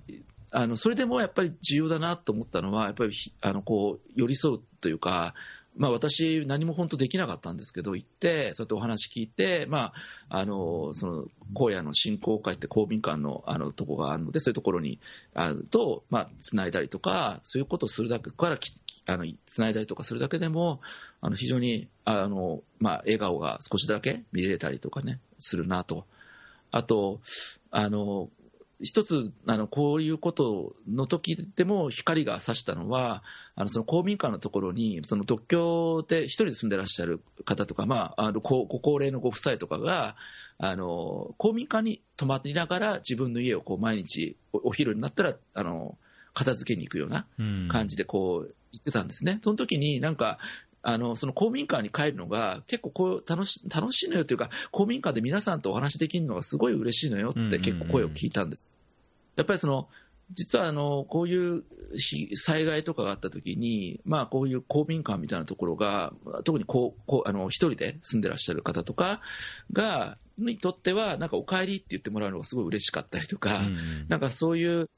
[0.50, 5.34] あのそれでもやっぱり重要だなと思ったのは、やっぱりあのこう寄り添うというか、
[5.74, 9.92] まあ、私、何も本当できなかったんですけど、行って、そうやってお話聞いて、ま
[10.28, 15.00] あ、あのその荒野の振興会って公民館のあのとこがあるので、そういうところに
[15.34, 18.58] あと、まあ、つないだりとか、そういうことをするだけから
[19.06, 20.80] あのつないだりとかするだけでも、
[21.20, 26.04] あの非常にあの、まあ、笑顔が少しだけ見れたりとかね、するなと。
[26.70, 27.20] あと、
[27.70, 28.28] あの
[28.82, 33.22] 一つあの、こういうことの時でも光が差したのは、
[33.54, 40.16] あのその公民館のところに、その独居で一人で住んでらっしゃる方とか、まあ、あのごご高齢のご夫妻とかが、
[40.58, 45.96] あの公民館に泊まりながら、自分の家をこう毎日お、お昼になったらあの
[46.34, 47.26] 片付けに行くような
[47.70, 49.38] 感じでこう行ってたんですね。
[49.42, 50.38] その時になんか
[50.82, 58.74] あのその公民館に帰るのが結構こう楽し楽しいのよというか、公民館で皆さんとお話しできるのがすごい嬉しいのよって結構声を聞いたんです。
[59.36, 59.88] やっぱりその
[60.32, 61.64] 実はあのこういう
[62.34, 66.12] 災害とかがあったときに、まあ、こういう公民館みたいなところが、
[66.44, 69.20] 特にこうこうあの一人で住んでらっしゃる方とか
[69.72, 73.60] がにとっては、なんかお帰りって言ってもらうのがすごい嬉しかったりとか、
[74.08, 74.88] なんかそういう、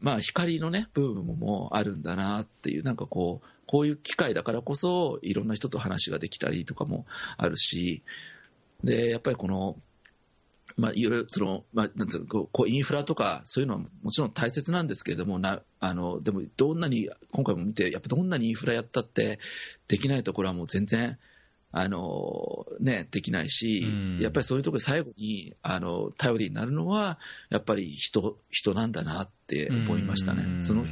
[0.00, 7.06] まあ、光のね、部分もあるんだなっていう、なんかこう、こういう機会だからこそ、いろんな人と話ができたりとかも
[7.36, 8.02] あるし、
[8.82, 9.76] で、やっぱりこの、
[10.76, 19.38] まあ、いろいろその、まあ、なんていうこうインフラとか、そういうのはもちろん大切なんですけれども、なあのでも、どんなに、今回も見て、やっぱどんなにインフラやったって、
[19.86, 21.16] できないところはもう全然、
[21.70, 23.84] あのね、できないし、
[24.20, 30.60] やっぱりそういうところで最後にあの頼りになるのは、やっぱり人人なんだなって思いましたね。
[30.60, 30.88] そのやっ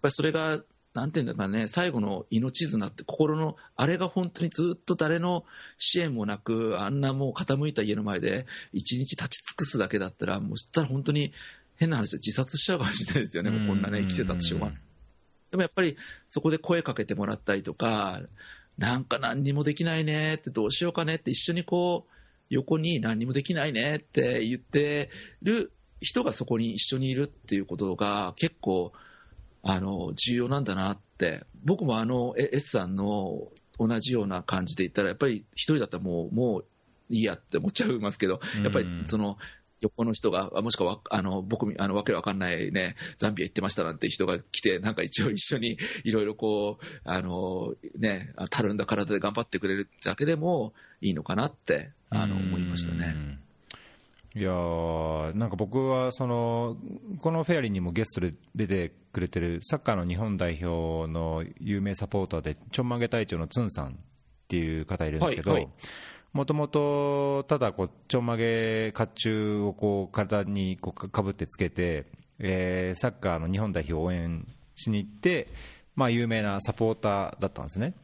[0.00, 0.62] ぱりそれが
[0.92, 5.44] なんていうんだかね、最後の命綱って、心の、あれが本当にずっと誰の
[5.78, 11.32] 支援もなく、あんなもう傾いた家の前で、一日立ち尽くすだけだったら、もうしたら本当に
[11.76, 14.70] 変な話で自殺しちゃうかもしれないですよね、もうこんなね、生きてたとしょうが。
[14.70, 14.76] ない。
[15.52, 15.96] でもやっぱり、
[16.28, 18.22] そこで声かけてもらったりとか、
[18.76, 22.12] なんか何にもできないねって、どうしようかねって一緒にこう、
[22.48, 25.08] 横に何にもできないねって言って
[25.42, 28.92] る人がそこに一緒にいるっていうことが結構、
[29.62, 33.48] あの重要なんだなって、僕もあの S さんの
[33.78, 36.64] 同じような感じで言ったら、やっぱり一人だったらもうもう
[37.08, 39.36] いいやって思っちゃいますけど、やっぱりその
[39.80, 53.38] 横の人が、もしくはあの僕、あのわけわかんないね、ザンビア行ってましたなんて人が来て、なんか一応一緒に いろいろこう、あのね、たるんだ体で頑張ってくれるだけでもいいのかなってあの思いましたね。
[54.34, 54.52] いや
[55.34, 56.76] なんか僕はその
[57.20, 63.90] このフェアリーにもゲストで出てくれてるサッカーの日本代表の有名サポーターでちょんまげ隊長のツンさんっ
[64.48, 65.58] ていう方いるんですけど、
[66.32, 72.06] もともとただこうちょんまげ甲冑をこう体にこうかぶってつけて、
[72.38, 75.48] えー、サッカーの日本代表を応援しに行って、
[75.96, 77.94] まあ、有名なサポーターだったんですね。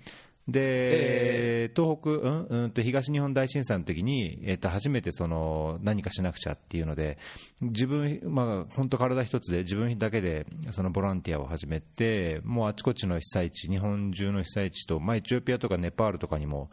[0.48, 7.18] で、えー、東北、うんうんと東日本大震災の時に、えー、と初めてその何かしなくちゃっていうので、
[7.60, 16.70] 自分、まあ本当、体一つで自分だけでそのボランティアを始めて、もうあちこちの被災地、日本中の被災地と、まあ、エチオピアとかネパールとかにも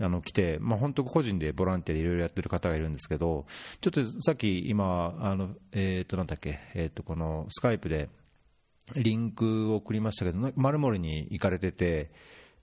[0.00, 3.46] あの来て、まあ、本当、個人でボランティアでいろいろやってる方がいるんですけど、
[3.80, 8.08] ちょっとさっき今、あのえー、となんだっけ、えー、とこのスカイプで
[8.94, 12.10] リンクを送りましたけど、まるもりに行かれてて、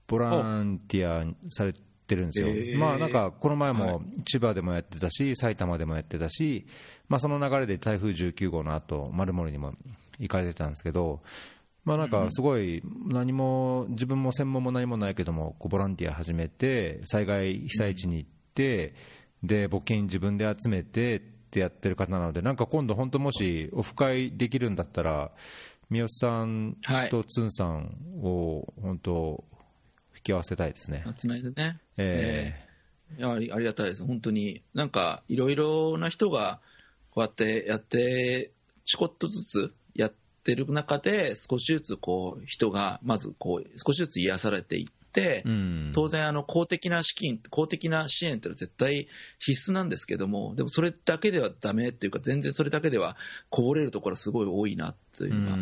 [0.07, 1.73] ボランティアされ
[2.07, 6.65] てるんですよ、えー、まあなんかこの前も千葉でもやってたし、埼玉でもやってたし、
[7.09, 9.73] まあ、その流れで台風19号の後丸森にも
[10.19, 11.21] 行かれてたんですけど、
[11.85, 18.93] まあ、なんかすごい何も、自分も専門も何もないけども、こうボランティア始めて、災害被災地に行って、
[19.43, 21.19] で募金自分で集めてっ
[21.51, 25.31] てやってる方なので、なんか今度、本当、もしオフ会できるんだったら、
[25.89, 26.77] 三好さん
[27.11, 29.43] とつんさんを本当、
[30.23, 31.03] き合わせたいですね。
[31.17, 31.79] つないでね。
[31.97, 34.63] えー、えー、いやありがたいです、本当に。
[34.73, 36.59] なんか、いろいろな人が、
[37.11, 38.51] こうやってやって、
[38.85, 40.13] ちこっとずつやっ
[40.43, 44.91] てる中で、少しずつこう人が、まずこう少しずつ癒されていっ、うん、
[45.93, 49.07] 当然あの公的な資金、公的な支援っていうのは絶対
[49.39, 53.15] 必須なんですけども、でもそれだけではだめっていうか、全然それだけでは
[53.49, 55.55] こぼれるところはすごい多いなというのが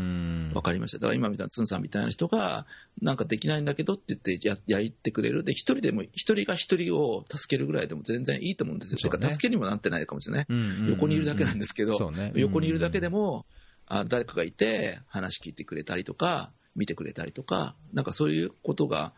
[0.54, 1.00] 分かりました。
[1.00, 2.66] だから今みたいなツンさんみたいな人が、
[3.02, 5.44] なんかできないんだけどって言ってややってくれる。
[5.44, 8.98] で、一人でも、一人が一人を助けるぐらいでも全然いいと思うんですよ。
[8.98, 10.46] ね、てか、助けにもなってないかもしれない。
[10.90, 13.46] 横にいるだけなんですけど、ね、横にいるだけでも、
[13.88, 19.14] あ誰かがいて話聞いてくれたりとか、見てくれたりとか、なんかそういうことが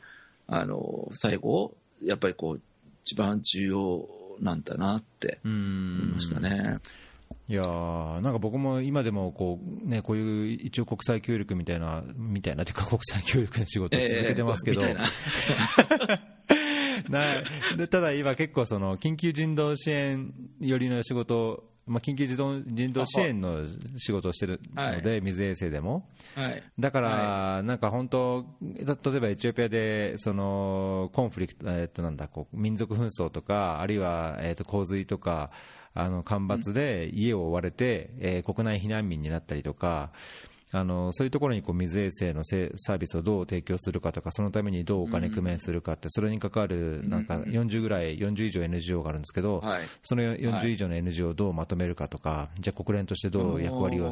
[0.47, 2.61] あの、最後、やっぱりこう、
[3.03, 6.79] 一番重要なんだなって思いましたね。
[7.49, 17.43] いやなんか僕も今でもこう、ね、こういう一応国際協力みたいな、みたいなというか国際協力の仕事を続けてますけど、えー、 な。
[17.87, 23.65] ただ今結構その緊急人道支援寄りの仕事まあ、緊急人道人道支援の
[23.97, 26.03] 仕事をしてるので、水衛星でも。
[26.35, 28.43] はい、だから、なんか本当、
[28.85, 35.51] た例えばエチオピアでそのコンフリクト、えっとなんだこう民族紛争とか、あるいは、えっと洪水とか、
[35.93, 40.11] あの干ばつで家を追われて、えー国内避難民になったりとか、
[40.75, 49.83] あのそういうところにこう水衛星のせサービスをどう提供するかとか、そのためにどうお金工面するかって、それに関わるなんか40ぐらい、40以上 NGO があるんですけど、はい。
[50.01, 54.09] その40以上の NGO をどうまとめるかとか、じゃあ国連としてどう役割を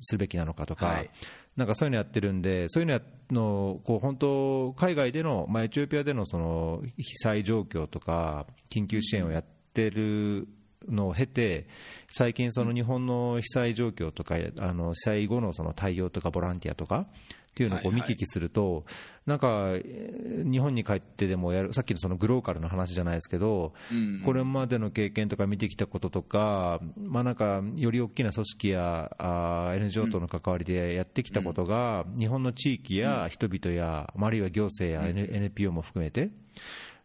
[0.00, 1.10] するべきなのかとか、はい。
[1.56, 9.44] なんかそういうのやってるんで、そういうのやのこう本当、海外での、まあ、エチオピアでのその被災状況とか、緊急支援をやっ
[9.74, 10.48] てる
[10.88, 11.66] のを経て、
[12.12, 17.06] 最近、その日本の被災状況とか、あの被災後のその対応とかボランティアとか
[17.50, 18.84] っていうのをこう見聞きすると、
[19.26, 36.30] なんかえー日本に帰ってでもやる、さっきのそのグローカルの話じゃないですけど、うんこれまでの経験とか見てきたこととか、まあ、なんかより大きな組織やあー NGO との関わりでやってきたことが、日本の地域や人々や、まああるいは行政や NPO も含めて、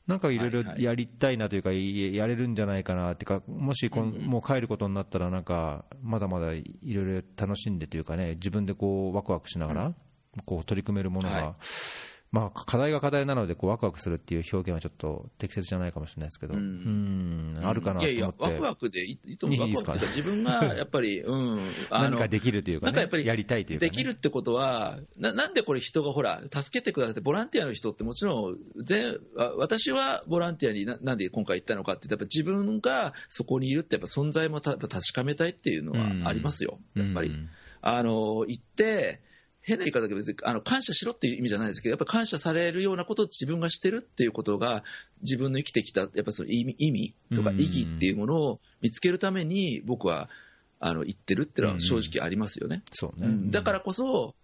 [0.08, 9.94] なんかいろいろやりたいなというか、いやれるんじゃないかなっていうか、もしこんもう帰ることになったら、なんかまだまだいろいろ楽しんでというかね、自分でこうワクワクしながら、
[10.46, 11.46] こう取り組めるものが、はい
[12.32, 17.52] まあ、課題が課題なのでこうワクワクするっていう表現はちょっと適切じゃないかもしれないですけど、ううん。
[17.52, 21.60] んあるかなといやいや、思って、ワクワクでいいいと思う、ワクワクっていうか、自分が やっぱり、うん、
[21.90, 37.30] あの何かできるというか,、ね、なんかやっぱりやりたいというか、ね、できるってことはな、なんでこれ、人がほら、助けてくださって、ボランティアの人ってもちろん、全あ私はボランティアにななんで今回行ったのかってやっぱ自分がそこにいるって、やっぱ存在もた確かめたいっていうのはありますよ、やっぱり。
[37.30, 37.50] うん。
[37.88, 39.22] あの行って
[39.66, 44.84] 変な言い方だけど別にあの感謝しろっていう意味じゃないですけどやっぱ感謝されるようなことを自分がしてるっていうことが
[45.22, 50.30] 自分の生きてきたやっぱその意味意味とかうん意義っていうものを見つけるために僕は
[50.80, 52.84] あの言ってるっていうのは正直ありますよね。
[52.92, 54.36] そうんだからこそ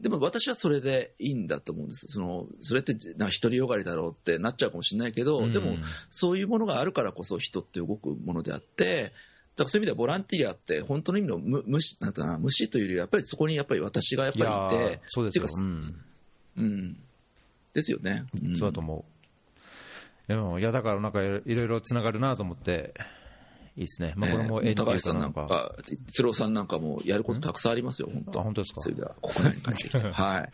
[0.00, 2.06] でも私はそれでいいんだと思うんです。
[2.08, 5.76] そのそれってなんか独りよがりだろうってなっちゃうかもしれないけど、うんでも
[6.08, 9.12] そういうものがあるからこそ人って動くものであって、
[9.56, 16.04] だからそういう意味ではボランティアって本当の意味の無無視なんてな無視というよりはやっぱりそこにやっぱり私がやっぱりいーて、そうですようん
[16.56, 16.96] うん、
[17.72, 18.24] ですよね。
[18.42, 19.04] んそうだと思
[20.28, 20.28] う。
[20.28, 22.94] でもいやだからなんかいろいろつながるなと思って、
[23.76, 25.74] いいですね、まあ、これもえ高橋さんなんか、か、
[26.08, 28.40] 逸郎さんなんかもやることたくさんありますよ、本当。
[28.40, 28.80] あ本当ですか？
[28.80, 29.98] それでは国内に帰ってきて。
[29.98, 30.12] はい。
[30.12, 30.50] はい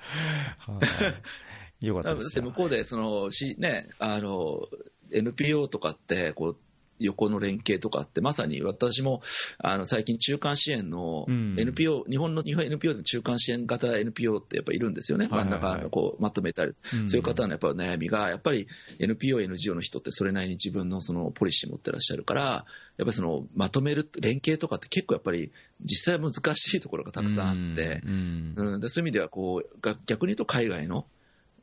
[1.80, 2.62] よかったですよだって向。
[2.62, 4.66] こうでそのし、ね、あの
[5.12, 6.57] NPO とかってこう
[6.99, 9.22] 横の連携とかってまさに私も
[9.59, 11.57] あの最近中間支援のうん。
[11.59, 15.61] NPO、日本の日本 NPO でも中間支援型 NPO ってやっぱいるんですよね、はいはいはい。
[15.61, 18.66] 真ん中のこうまとめたり、うんそういう方のやっぱ悩みがやっぱり
[18.99, 22.64] NPO、NGO の人ってそれなりに自分のそのポリシー持ってらっしゃるからやっ
[22.99, 28.03] ぱりそのまとめる連携とかって結構やっぱり実際難しいところがたくさんあって。
[28.05, 28.74] うんうん。
[28.74, 31.07] うん、でそういう意味ではこうが逆に言うと海外の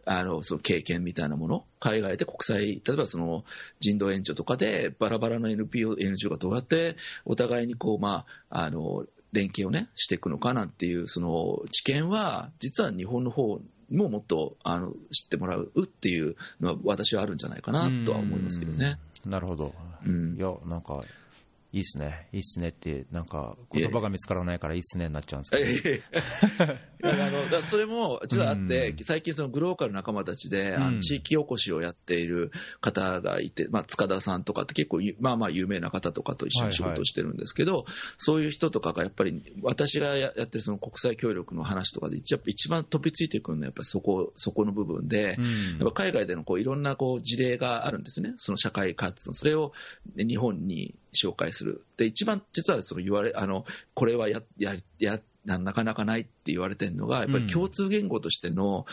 [0.06, 3.44] あのその経験みたいなもの、海外で国際、例えばその
[3.80, 6.96] 人道援助とかで、バラバラの NPO、NGO がどうやって
[7.26, 19.00] お互いにこう、まあ、あの連携を、ね、していくのかなんていう、その知見は、実は日本の方にももっとあの知ってもらうっていうのは、私はあるんじゃないかなとは思いますけどね。
[19.26, 19.32] うん。
[19.32, 19.74] なるほど、
[20.06, 20.36] うん。
[20.38, 21.02] いや、なんか、
[21.74, 26.04] いいっすね、いいっすねって、なんか、言葉が見つからないから、いいっすねになっちゃうんですけど、
[27.10, 29.04] あのそれも実はあって、うん。
[29.04, 30.96] 最近、そのグローカル仲間たちで、あうん。
[30.98, 37.86] の地域おこしをやっている方がいて、まあ、塚田さんとかって結構ゆ、まあまあ有名な方とかと一緒に仕事をしてるんですけど、
[38.18, 45.38] そういう人とかがやっぱり、私がややってるその国際協力の話とかで、一番一番飛びついてくるのは、やっぱりそこそこの部分で。
[45.40, 45.78] うん。
[45.80, 49.74] やっぱ海外でのこういろんなこう事例があるんですね、その社会活動、それを
[50.16, 58.86] 日本に紹介する、で一番実はその言われあのこれはやややななかなかないって言われてるのが、やっぱり共通言語としての、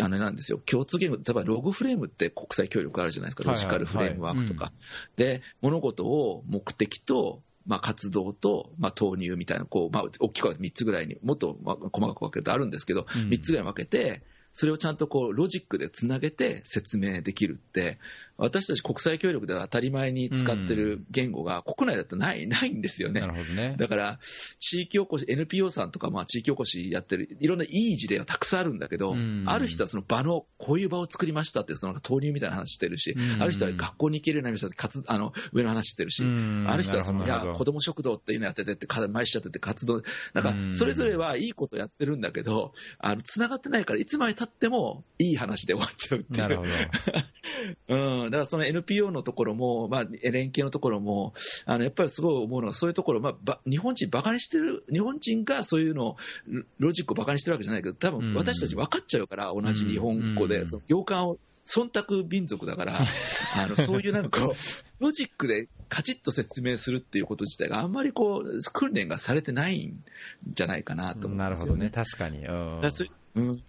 [0.00, 4.72] あれなんですよ、共通言語、例えばログフレームって国際協力あるじゃないですか、ロジカルフレームワークとか。
[5.16, 13.28] で、物事を目的と、まあ、活動と、まあ、投入みたいな、こう、まあ、大きくは3つぐらいに、もっとまあ細かく分けるとあるんですけど、うん。
[13.28, 17.98] 3つぐらい分けて、それをちゃんとこうロジックでつなげて説明できるって、
[18.40, 23.26] 私たち国際協力では当たり前に使ってる言語が国内だとないないんですよねな。
[23.26, 23.76] るほどね。
[23.78, 24.18] だから、
[24.58, 40.02] 地域おこし、NPO さんとか、まあ、地域おこしやってる、いろんないい事例はたくさんあるんだけど、うんある人はその場の、こういう場を作りましたって、その投入みたいな話してるし、うんある人は学校に行けるようになりましたって、かつあの上の話してるし、うんある人はその、いやなるほどなるほど子供食堂っていうのやっててって、か毎週やってて活動、
[40.34, 46.38] なんかうんそれぞれはいいことやってるんだけど、あの繋がってないから、いつまで経ってもいい話で終わっちゃうっていう。
[46.38, 46.70] なるほど。
[48.24, 51.34] うん、だからその NPO のところも、まあ、連携のところも、
[51.66, 56.16] あのやっぱりすごい思うのは、そういうところ、まあ、日本人バカにしてる、日本人がそういうのを、
[56.78, 62.98] ロジックをバカにしてるわけじゃないけど、多分私たち分かっちゃうから、同じ日本語で、その行間を忖度民族だから、
[63.56, 64.50] あのそういうなんか
[64.98, 70.02] ロジックでカチッと説明するっていうこと自体があんまりこう、訓練がされてないん
[70.52, 72.42] じゃないかなと思うん、ね、なるほどね、確かに。
[72.42, 73.62] だそうんうん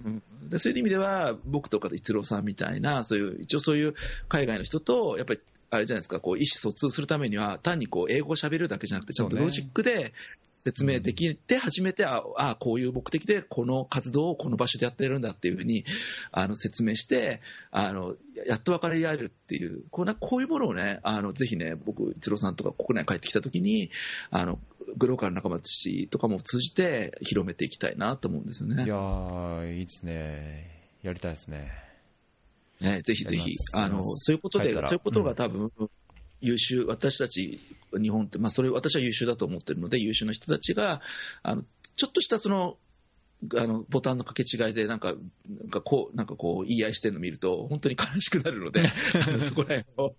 [0.50, 3.94] でそういう意味では、僕とかと逸郎さんみたいな、そういう一応そういう
[4.28, 5.40] 海外の人と、やっぱり
[5.70, 10.14] あれじゃないですか、こう意思疎通するためには、単にこう英語をしゃべるだけじゃなくて、ちゃんとロジックで
[10.62, 15.86] 説明できて、初めて、ああ、こういう目的でこの活動をこの場所でやってるんだっていうふうに
[16.32, 17.42] あの説明して、
[17.72, 23.90] あのやっと分かり合えるっていう、こうなこういうものをね、あのぜひね、僕、一郎さんとか国内帰ってきたときに
[24.30, 24.60] あの、
[24.98, 28.84] グローカル仲間たちとかも通じて広めていきたいなと思うんですよね。
[28.84, 30.70] いやいいですね。
[31.02, 31.72] やりたいですね。
[32.80, 35.90] ね、ぜひぜひ、あのそういうことで、そういうことが多分、うん
[36.42, 37.60] 優秀、私たち
[37.94, 41.02] 日本って、まあ、それ私は優秀だと思ってるので、優秀な人たちが、
[41.44, 41.64] あの
[41.96, 42.78] ちょっとしたその
[43.58, 45.14] あのボタンの掛け違いでなんか、
[45.48, 48.84] なんかこう、なんかこう言い合いしてるのを見ると、本当に悲しくなるので、
[49.26, 50.16] あのそこら辺を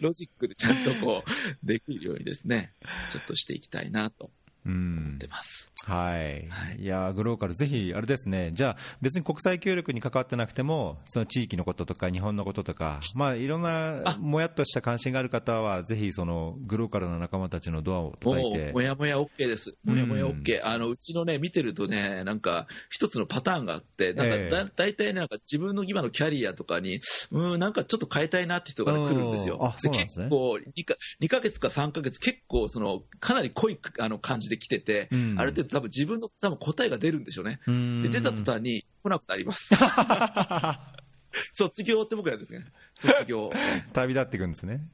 [0.00, 2.72] ロジックでちゃんとこうできるようにですね、
[3.10, 4.30] ちょっとしていきたいなと
[4.64, 5.72] 思ってます。
[5.84, 18.72] はい、はい、いやグローカル、ぜひあれですね、じゃあ、別に国際協力に関わってなくても、その地域のこととか、日本のこととか、まあ、いろんなもやっとした関心がある方は、ぜひそのグローカルの仲間たちのドアを叩いて。
[18.72, 24.48] もやもや OK です、もやもや OK、うん、あのうちのね、見てるとね、なんか、一つのパターンがあって、なんかだ、え。
[24.48, 27.00] ー、大体なんか自分の今のキャリアとかに、
[27.32, 29.58] うん、なんかちょっと変えたいなって人が、ね、来るんですよ。
[29.60, 37.60] あそうなんですね、結構2か、2ヶ月か3ヶ月、結構その、かなり濃いあの感じで来てて、うん、ある程度、多分自分の多分答えが出るんでしょうね。
[38.02, 39.74] で、出た途端に来なくなります。
[41.52, 42.66] 卒業って僕らですね。
[42.98, 43.50] 卒業。
[43.94, 44.86] 旅立っていくんですね。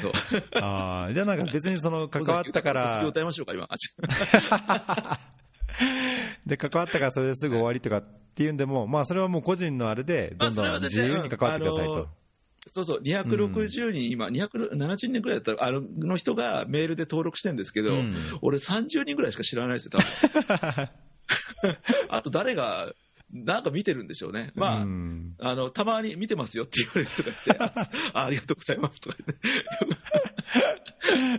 [0.00, 0.12] そう。
[0.62, 2.92] ああ、じゃあなんか別にその 関わったから。
[2.94, 3.68] 卒業歌いましょうか、今。
[6.46, 8.02] で、関わったからそれですぐ終わりとかっ
[8.34, 12.21] ていうんでも、まあそれはもう個人のあれで、どんどん自由に関わってくださいと。
[12.68, 20.88] そうそう、260人、今、270人ぐらいだったら、あの人がメールで登録してるんですけど、うん、俺30人ぐらいしか知らないですよ、多分
[22.08, 22.92] あと誰が、
[23.32, 24.52] なんか見てるんでしょうね。
[24.54, 27.56] まあ、うん、あの、たまに見てますよって言われる人がいて、
[28.12, 29.46] あありがとうございますとか言って。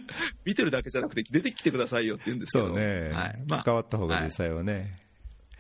[0.44, 2.68] 見てるだけじゃなくて、出てきてくださいよって言うんですけど。
[2.70, 3.10] そうね。
[3.14, 3.44] はい。
[3.48, 5.00] まあ、関わった方が実際はね。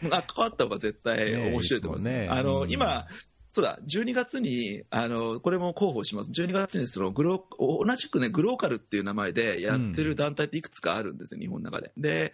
[0.01, 2.09] はい、関わった方が絶対面白いと思います。
[2.09, 3.05] ね、あの、うん、今、
[3.53, 6.31] そうだ、12月に、あの、これも広報します。
[6.31, 11.91] 12月にそのグロ、同じくね、グローカルっていう名前でやってる団体っていくつかあるんですよ、うん、日本の中で。
[11.95, 12.33] で、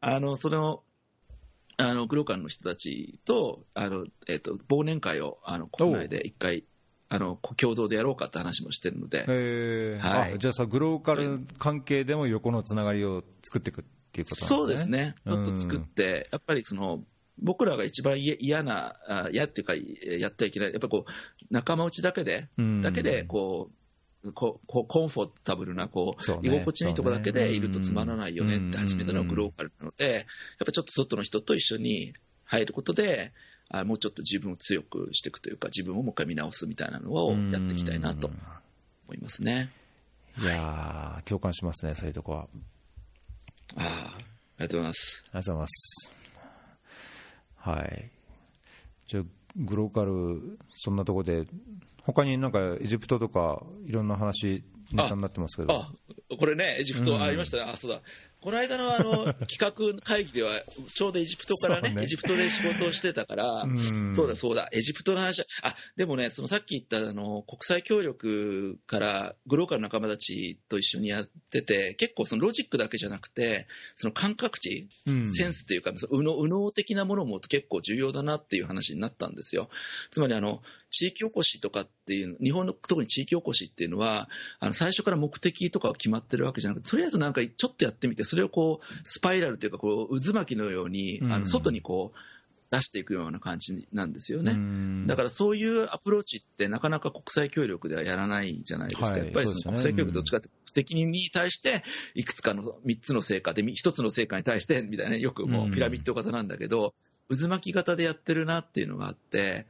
[0.00, 0.82] あの、その、
[1.76, 6.64] あの、グローカルの人たちと、あの、えっ、ー、と、忘年会を、あの、国内で一回、
[7.08, 9.24] あの、共同でやろうかって話もしてるので。
[9.28, 10.38] へはい。
[10.40, 15.04] じゃあさ、グローカル関係でも横のつながりを作っていくっていうことなんですね。
[15.28, 15.44] そうですね。
[15.44, 17.04] ちょっと作って、やっぱりその、
[17.38, 18.96] 僕らが一番嫌な、
[19.32, 21.10] 嫌っていうか、やってはいけない、やっぱこう、
[21.50, 22.48] 仲間内だけで、
[22.82, 23.70] だけでこ
[24.24, 30.24] う、こうコンフォータブルなこう、居心地のいいところだけでいるとつまらないよねって始めたのがグローカルなので、やっ
[30.64, 32.14] ぱちょっと外の人と一緒に
[32.44, 33.32] 入ることで、
[33.68, 39.70] あもうちょっと自分を強くしていくというか、自分をもう一回見直すみたいなのをやっていきたいなと思いますね。
[40.38, 42.48] いやー、共感しますね、そういうとこは。
[43.76, 44.18] ああ、あ
[44.58, 45.22] りがとうございます。
[45.26, 46.15] ありがとうございます。
[47.66, 48.10] はい。
[49.08, 49.24] じゃあ、
[49.56, 51.46] グローカル、そんなところで、
[52.02, 54.62] 他になんかエジプトとか、いろんな話、
[54.92, 55.74] ネタになってますけど。
[55.74, 55.92] あ
[56.38, 58.02] これね、エジプトありましたね、うん、あそうだ、
[58.46, 60.62] この間のあの 企画会議では、
[60.94, 62.04] ちょうどエジプトからね、ね。
[62.04, 73.66] エジプトで仕事をしてたから、うん、そうだそうだ、エジプトの話あでもね、そのさっき言ったあの国際協力からグローカル仲間たちと一緒にやってて、結構そのロジックだけじゃなくて、
[73.96, 79.70] その感覚値、うん、センスというか、右脳右脳的なものも結構重要だなっていう話になったんですよ。
[80.12, 84.28] つまりあの地域おこしとかっていう、日本の特に地域おこしっていうのは、
[84.60, 92.18] あの最初から目的とかは決まってるわけじゃなくて、とりあえずなんかちょっとやってみて、それをこうスパイラルというかこう渦巻きのように、あの外にこう、
[92.70, 95.06] 出していくような感じなんですよね。
[95.06, 99.10] だからそういうアプローチってなかなか国際協力ではやらないじゃないですか。
[99.10, 101.84] はい、やっぱりその国際協力どっちかって目的に対して
[102.14, 106.92] いくつかの3つの成果で1つの成果に対してみたいなよくもうピラミッド型なんだけど、
[107.28, 109.66] 渦巻き型でやってるなっていうのがあって、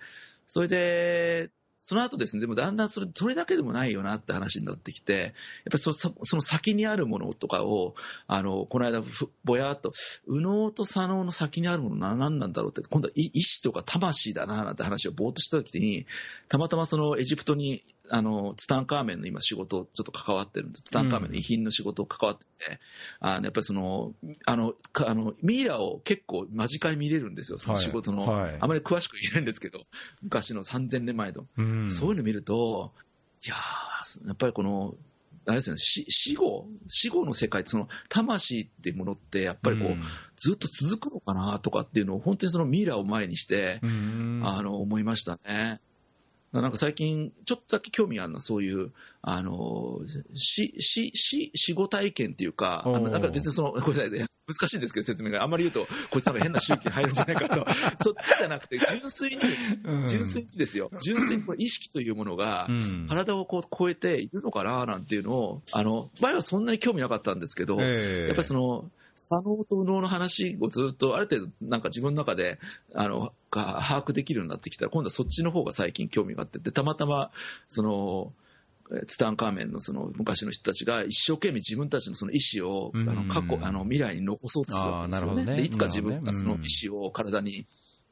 [0.46, 1.50] それで、
[1.88, 5.32] その後ですね、でもだんだんそれそれだけでもないよなって話になってきて、やっ
[5.70, 7.94] ぱりそその先にあるものとかを、
[8.26, 9.04] あのこの間、
[9.44, 9.92] ぼやっと、
[10.26, 16.06] 右脳と左脳の先にあるものは何なんだろうって、今度は意志とか魂だななんて話をぼーっとした時に、
[16.48, 22.78] たまたまそのエジプトにあのツタンカーメンの今、仕事、ちょっと関わってるんです、ツタンカーメンの遺品の仕事を関わってて、
[23.20, 28.42] うん、あのやっぱりそのあのあのミイラを結構間近に見れるんですよ、その仕事の、はい。
[28.42, 29.86] はい、あまり詳しく言えないんですけど、
[30.22, 32.92] 昔の3000年前の、うん、そういうの見ると、
[33.44, 33.54] いや
[34.26, 34.94] やっぱりこの、
[35.46, 40.02] あれですね、死後、死後の世界その魂っていうものって、やっぱりこう、うん、
[40.36, 43.86] ずっと続くのかなとかっていうのを、本当にそのミイラを前にして、あ
[44.62, 45.80] の思いましたね。
[46.62, 48.92] なんか最近、ちょっとだけ興味あるのは、そういう、
[49.22, 50.00] あの、
[50.34, 55.42] し、し、し、死後体験っていうか、あの、なんか別にその、ごめんなさいね、難しいんですけど、説明が。
[55.42, 57.66] あんまり言うと、こいつなんか変な周期に入るんじゃないかと。
[58.02, 59.42] そっちじゃなくて、純粋に、
[60.08, 60.90] 純粋にですよ。
[61.02, 62.68] 純粋にこれ意識というものが、
[63.08, 72.58] 体をこう超えているのかな、なんていうのを、あの、前はそんなに興味なかったんですけど、やっぱりその、左脳と右脳の話をずっとある程度なんか自分の中で
[72.94, 77.30] あの把握できるようになってきたら今度はそっちの方が最近興味があってでたまたま
[77.66, 78.32] その
[79.06, 85.44] ツタンカーメンのその昔の人たちが一生懸命自分たちのその意思を、あの過去あの未来に残そうとするわけですよね。
[85.44, 85.56] ね。
[85.56, 87.66] でいつか自分がその意思を体に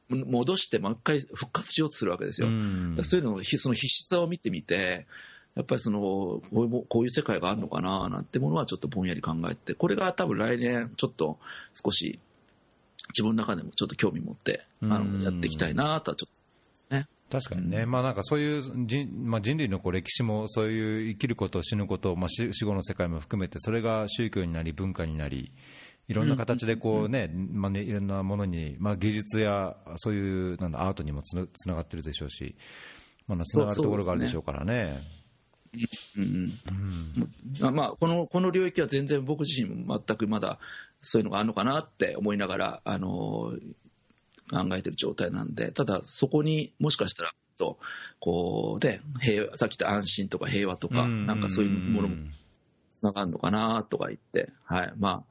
[0.09, 2.47] 戻してもう一回復活しようとするわけですよ。
[3.03, 5.07] そういうのをその必死さを見てみて
[5.55, 6.41] やっぱりそのこ
[6.99, 11.39] ういう世界があるのかななんてものはちょっとぼんやり考えて、これが多分来年、ちょっと
[11.73, 12.19] 少し
[13.09, 17.07] 自分の中でもちょっと興味持ってあのやっていきたいなとはちょっとね。
[17.29, 25.51] 確かにね、まあ、なんかそういう人,、まあ、人類のこう歴史もそういう生きること、死ぬこと、まあ、死後の世界も含めて、それが宗教になり、文化になり、
[26.07, 32.55] いろんな形でこうね、まあね、いろんなものに、まあ、技術やそういうなんだアートにもつなつながってるでしょうし、
[33.27, 34.99] まあ、つながるところがあるでしょうからね。
[36.17, 36.59] うん
[37.63, 40.59] うん、まあ、このこの領域は全然僕自身も全くまだ
[41.01, 43.53] そういうのがあるのかなって思いながら、あの
[44.49, 47.77] 考えてる状態なんで、ただそこにもしかしたらと
[48.19, 52.15] こう、ね、平和さっき言った安心とか平和とか、なんかそういうものも
[52.91, 54.93] つながるのかなとか言って、はい。
[54.97, 55.23] ま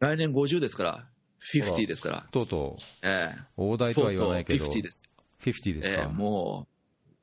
[0.00, 1.06] あ、来年50ですから、
[1.52, 2.26] 50ですから。
[2.30, 5.04] とうとう、ええ、大台とは言わないけど、50です。
[5.40, 6.68] 50ですか、ええ、も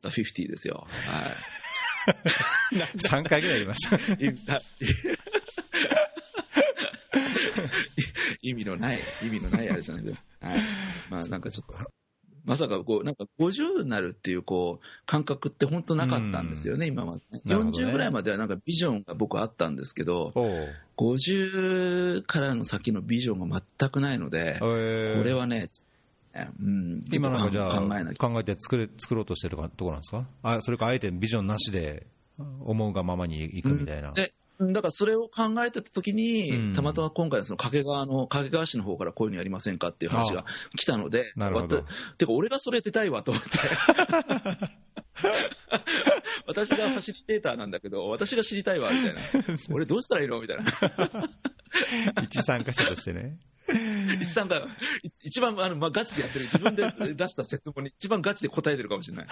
[0.03, 0.87] う、50ですよ。
[0.89, 1.64] はい
[2.97, 3.97] 3回ぐらい言いました。
[8.41, 10.21] 意味のない、意味のないあれですね。
[10.41, 10.59] はい。
[11.09, 11.73] まあなんかちょっと、
[12.45, 17.41] まさかこう、なんか50になるっていうこう、感覚って本当なかったんですよね、今まで、ね。
[17.45, 20.31] 40ぐらいまではなんかビジョンが僕あったんですけど、
[20.97, 25.69] 50からの先のビジョンが全くないので、これはね、
[26.59, 27.81] うん、今なんかじゃあ
[28.17, 30.27] 考えて作れ作ろうとしてるところなんですか？
[30.43, 32.07] あそれかあえてビジョンなしで
[32.37, 34.13] 思うがままにいくみたいな。
[34.57, 40.45] うん、だからそれを考えてたときに、うん、たまたま今回、その掛川の掛川市の方からこういうのやりませんかっていう話が
[40.77, 41.83] 来たので、なるほど
[42.17, 43.49] てか、俺がそれ出たいわと思って。
[46.47, 49.21] 私がファシリテーターなんだけど、私が知りたいわみたいな、
[49.71, 50.63] 俺どうしたらいいのみたいな。
[52.23, 53.37] 一参加者としてね。
[54.21, 54.67] 一さんが、
[55.23, 59.27] 一番あの、まあ、ガチでやってる、自分で出した質問に一番ガチで答えてるかもしれない。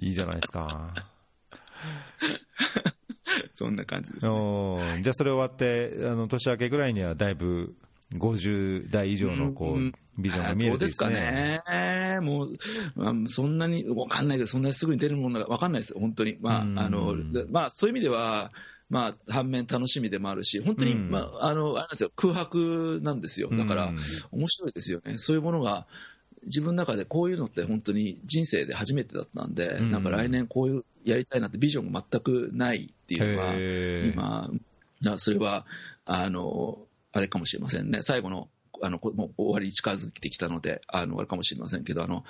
[0.00, 0.94] いいじゃないですか。
[3.52, 7.74] そんな感じです、ね、じゃあそれ終わって、あの年明けぐらいにはだいぶ
[8.12, 10.96] 50代以上のこう、うん、ビジョンが見えるですね。
[10.96, 12.20] そうですかね。
[12.20, 12.56] もう、
[12.94, 16.38] まあ、そんなに、わかんないけど、そんなにすぐに出るものがわかんないです、本当に。
[16.40, 17.14] まあ、あの、
[17.50, 18.52] まあ、そういう意味では、
[18.90, 23.50] まあ、反面楽しみでもあるし、本当に、うん、まあ、あの、あれなんですよ、空白なんですよ。
[23.50, 23.92] だから、
[24.30, 25.18] 面白いですよね。
[25.18, 25.86] そういうものが、
[26.44, 34.50] 自分の中でこういうのって本当に人生で初めてだったんで、うん、なんか来年こういうやりたいなってビジョンが全くないっていうのは、
[35.00, 35.66] 今、それは、
[36.04, 36.78] あの、
[37.12, 38.02] あれかもしれませんね。
[38.02, 38.48] 最後の、
[38.82, 42.24] あの、もう終わりに近づいてきたので、あの、あれかもしれませんけど、あの、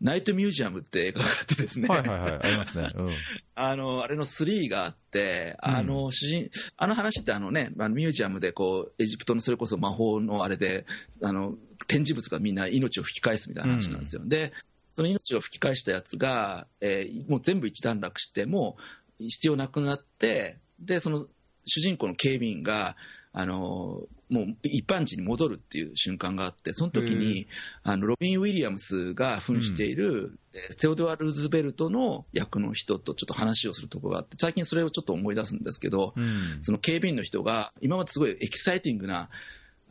[0.00, 1.88] ナイトミュージアムって映画があってですね。
[1.88, 2.88] はいはいはい、ありますね。
[2.94, 3.10] うん、
[3.56, 10.86] あの、あれの3があって、あの、主人、あの話ってあのね、ミュージアムでこう、エジプトのそれこそ魔法のあれで、
[11.22, 11.56] あの、
[11.88, 14.22] 展示物がみんな命を吹き返すみたいな話なんですよ。
[14.22, 14.52] うん、で、
[14.92, 18.76] その命を吹き返したやつが、えー、もう全部一段落して、も
[19.20, 21.26] う必要なくなって、で、その
[21.66, 22.96] 主人公の警備員が、
[23.38, 27.46] あのもう一般人に戻るっていう瞬間があって、その時に
[27.84, 39.28] あのロビン・ウィリアムスが扮している、うん、テオドア・ルーズベルトの役の人とちょっと話をするところがあって、最近それをちょっと思い出すんですけど、うん、その警備員の人が、今まですごいエキサイティングな、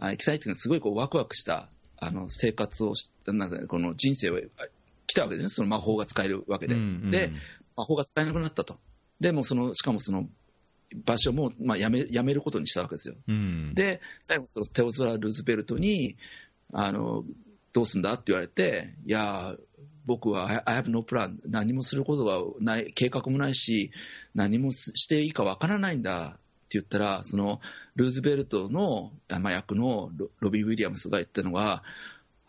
[0.03, 2.95] エキサイティングな、すごいこうワクワクしたあの生活を
[3.27, 4.41] なんこの人生を
[5.05, 6.73] 来たわけですね、その魔法が使えるわけで。
[6.75, 7.11] うんうん。
[7.11, 7.31] で、
[7.77, 8.77] 魔法が使えなくなったと。
[9.21, 10.27] でもその、しかもその
[10.95, 13.15] 場所も、まあ、やめやめることにしたわけですよ。
[13.27, 16.17] うん、で、最後、そのテオドラ・ルーズベルトに、
[16.73, 17.23] あの
[17.73, 19.55] どうすんだって言われて、いや、
[20.05, 23.91] 僕は I have no plan、何もすることがない、計画もないし、
[24.33, 26.31] 何もしていいかわからないんだっ
[26.69, 27.59] て言ったら、その
[27.95, 31.83] ルーズベルトの、まあ、役のロロビン・ウィリアムスが言ったのが、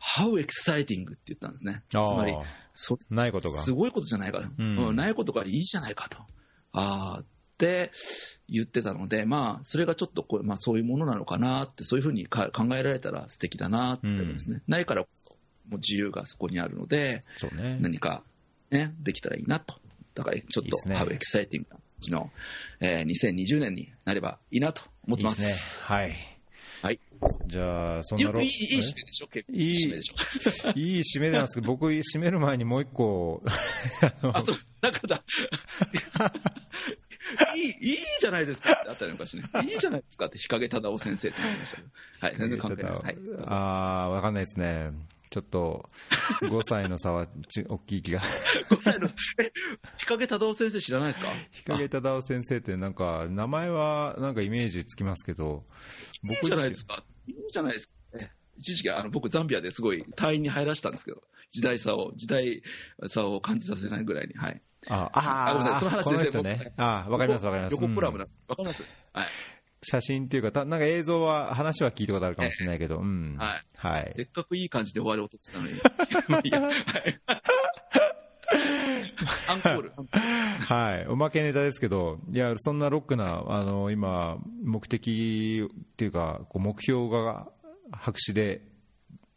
[0.00, 1.82] How exciting って言ったんですね。
[1.88, 2.34] つあーまり、
[2.72, 3.60] そないことが。
[3.60, 6.18] すごいことじゃないか、うんうんないことがいいじゃないかと。
[6.72, 7.24] あー
[7.58, 7.90] って
[8.48, 14.62] 言ってたので、まあ、それがちょっとこう、まあ、そういうものなのかなって、そういうふうにか考えられたら素敵だなって思いますね。
[14.68, 15.30] ないからこそ、
[15.68, 17.78] もう自由がそこにあるので、そうね。
[17.80, 18.22] 何か、
[18.70, 19.74] ね、できたらいいなと。
[20.14, 22.30] だから、ちょっと、いいですね How exciting な感じの、
[22.80, 25.42] えー2020年になればいいなと思ってます。
[25.42, 25.84] いいですね。
[25.86, 26.14] はい。
[26.80, 27.00] はい。
[27.48, 29.26] じゃあ、そんないいいい締めでしょ？
[29.26, 30.70] 結構いい締めでしょ？
[30.78, 33.42] いい締めなんですけど、僕、締める前にもう一個、
[34.00, 35.24] あのあ、そう、なんかだ。
[37.56, 39.42] いい、いいじゃないですかってあったね、昔ね。
[39.64, 41.76] いいじゃないですかって、日陰忠夫先生って言いまし
[42.20, 42.26] た。
[42.26, 43.02] はい、全然関係ないです。
[43.04, 43.16] はい。
[43.46, 44.92] あー、わかんないですね。
[45.30, 45.86] ちょっと、
[46.42, 48.20] 5歳の差はち大きい気が。
[48.70, 49.08] 5歳の、
[49.38, 49.52] え、
[49.98, 51.28] 日陰忠夫先生知らないですか？
[51.52, 55.64] 日陰忠夫先生って、なんか、名前はなんかイメージつきますけど、
[56.24, 57.04] いいじゃないですか。
[57.26, 57.94] いいじゃないですか。
[58.14, 62.62] え一時期、あの、僕、ザンビアですごい隊員に入らしたんですけど、時代差を、時代
[63.08, 64.62] 差を感じさせないぐらいに、はい。
[64.88, 66.72] ああごめんなさいその話この全然人ね。
[66.76, 67.74] あーわかりますわかります。
[67.74, 68.82] うん横コラムな、わかります
[69.12, 69.26] はい。
[69.82, 73.36] 写真っていうか、たなんか映像は、話は聞いたことあるかもしれないけど、うん。
[73.38, 73.64] はい。
[73.76, 74.12] はい。
[74.16, 75.74] せっかくいい感じで終わろうとしたのに。
[76.28, 76.74] まあいいやはい
[79.46, 79.92] アンコール。
[79.96, 87.46] アンコールはい、おまけネタですけど、いや、そんなロックな、あの今、目的っていうか、こう目標が
[87.92, 88.62] 白紙で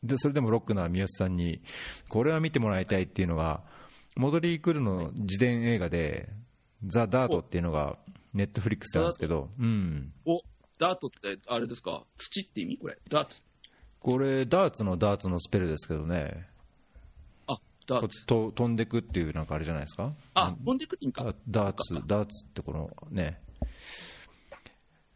[0.03, 1.61] で、それでもロックな三好さんに、
[2.09, 3.63] これは見てもらいたいっていうのが、
[4.15, 6.29] モドリー・クルの自伝映画で、
[6.85, 7.97] ザ・ダートっていうのが、
[8.33, 10.41] ネットフリックスなんですけど、うん、お、
[10.77, 12.03] ダートって、あれですか？
[12.17, 12.77] 土って意味？
[12.77, 12.97] これ。
[13.09, 13.35] ダート。
[13.99, 16.47] これ、ダーツのダーツのスペルですけどね、
[17.47, 18.47] あ、ダーこト。
[18.47, 20.11] うと飛んでくっていう、なんかあれじゃないですか？
[20.33, 21.33] あ、飛んでくって意味かダ。
[21.65, 23.39] ダーツ、ダーツってこのね、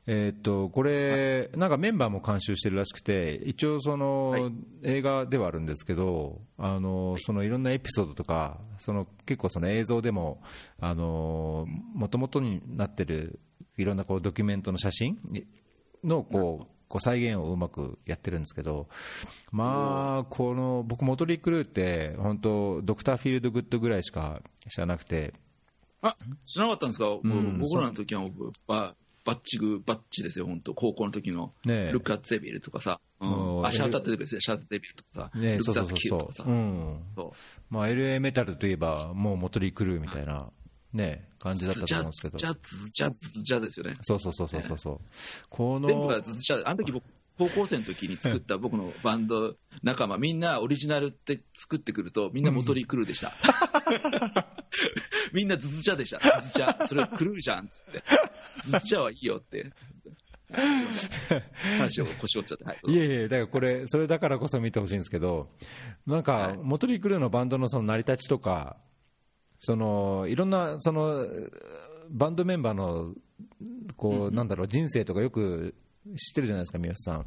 [0.08, 4.52] えーっとこれ、なんかメンバーも監修してるらしくて、一応、その、はい。
[4.84, 10.42] 映画ではあるんですけど、あのそのいろんなエピソードとか、その結構その映像でも、
[10.80, 11.66] も
[12.10, 13.40] ともとになってる
[13.78, 15.18] いろんなこうドキュメントの写真
[16.04, 18.88] のこうこう再現をうまくやってるんですけど、
[19.52, 25.34] まあ、この僕、モトリー・クルーって、本当、ドクター・フィールド・グッドぐらいしか知らなくて、
[26.02, 28.22] あ、知らなかったんですか、ん僕らの時は
[29.26, 31.52] バッチグ、バッチですよ、本当高校の時の。
[31.66, 33.02] ねえ Shout at the Devil とかさ。
[33.20, 35.32] うん、あ、 Shout at the Devil ですよ、 Shout at the Devil とかさ。
[35.40, 36.44] ね Looks That Kill とかさ。
[36.48, 37.74] う、うんそう。
[37.74, 40.52] まあ、LA メタルといえば、もうモトリー・クルーみたいな、
[40.94, 43.96] ね、感じだったと思うんですけどズチ、ャ、ズチャ、ズチャですよね。
[44.02, 45.00] そうそうそうそうそうそう、
[45.50, 47.04] こ全部のがズチャ、あの時僕、
[47.38, 53.34] 高校生の時に作った僕のバンド仲間、みんなオリジナルって作ってくると、みんなモトリー・クルーでした。
[55.34, 56.42] みんなズズチャでした。
[56.42, 56.88] ズズチャ。
[56.88, 58.04] それクルーじゃんっつって。
[58.64, 59.74] ズズチャはいいよって。
[61.78, 62.64] 話を腰折っちゃって。
[62.64, 62.80] はい。
[62.88, 65.50] いえいえ、だからこれ、それだからこそ見てほしいんですけど、
[66.06, 68.78] なんか、はいモトリー・クルーのバンドのその成り立ちとか、
[69.58, 71.26] そのいろんなその
[72.10, 73.14] バンドメンバーの
[73.98, 75.76] こう、なんだろう人生とかよく
[76.16, 77.26] 知ってるじゃないですか、三好さん。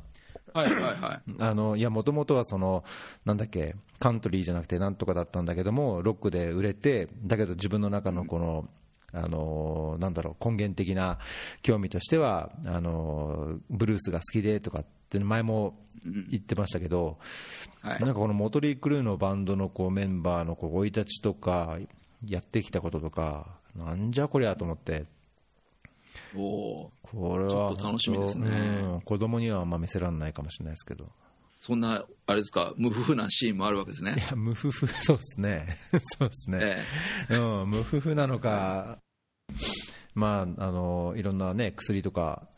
[0.54, 1.32] はいはいはい。
[1.38, 2.84] あのいや、もともとはその、
[3.24, 8.68] なんだっけ、カントリーじゃなくてなんとかだったんだけども、ロックで売れて、だけど自分の中のこの、
[9.12, 11.18] あのなんだろう、根源的な
[11.62, 15.74] 興味としては、あのブルースが好きでとかって、前も
[16.04, 17.18] 言ってましたけど、
[17.80, 21.78] はいなんかこのモトリー・クルーのバンドのこうメンバーのこう生い立ちとか、
[22.26, 25.06] やってきたこととか、なんじゃこりゃと思って。
[26.36, 31.10] おーこれはちょっと楽しみですねうん子供にはあんま見せられないかもしれないですけど。
[31.60, 34.14] そんな、あれですか、無夫婦なシーンもあるわけですね。
[34.16, 35.76] いや、無夫婦、 そうですね。
[36.04, 36.84] そうですね。
[37.30, 39.00] えうん、無夫婦なのか、
[40.14, 42.48] まあ、あの、いろんなね、薬とか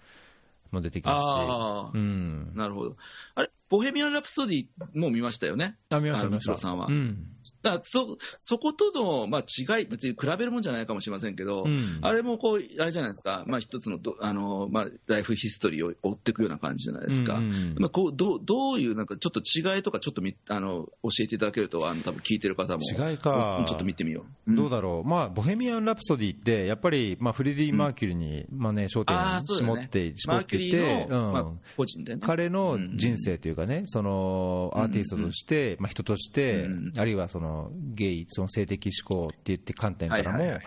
[0.71, 1.27] も出てきますし。
[1.29, 2.59] ああうんえ。
[2.59, 2.97] なるほど。
[3.37, 5.79] あれ、ボヘミアン・ラプソディも見ましたよね。
[5.89, 6.59] あ、見ました、あ見ました。
[6.59, 7.27] さんはうん。
[7.63, 11.99] だからそ、そことの、まあ、違い、別に比べるもんじゃないかもしれませんけど、うん。
[12.03, 17.35] あれもこう、あれじゃないですか、まあ、一つのどあの、まあ、ライフヒストリーを追っていくような感じじゃないですか。
[17.35, 17.45] うん。
[17.45, 23.65] うんまあ、こうどうどういう、なんかちょっと違いとか、ちょっとみあの教えていただけると、あの多分聞いてる方も、違いか。
[23.69, 24.55] ちょっと見てみよう。
[24.55, 31.47] どうだろう、まあ、ボヘミアン・ラプソディって、やっぱり、まあ、フレディ・マーキュリーに、まあね、焦点を絞って、絞マーキュリっていて、まあ、
[31.77, 32.21] 個人でね。
[32.25, 36.93] 彼の人生というかね、そのアーティストとして、まあ、人として、うん。
[36.97, 40.59] あるいはそのゲイ、その性的指向って言って観点からも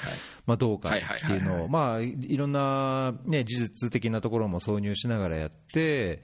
[0.46, 0.92] まあどうかっ
[1.28, 6.22] ていうのを、まあいろんなね、事実的なところも挿入しながらやって、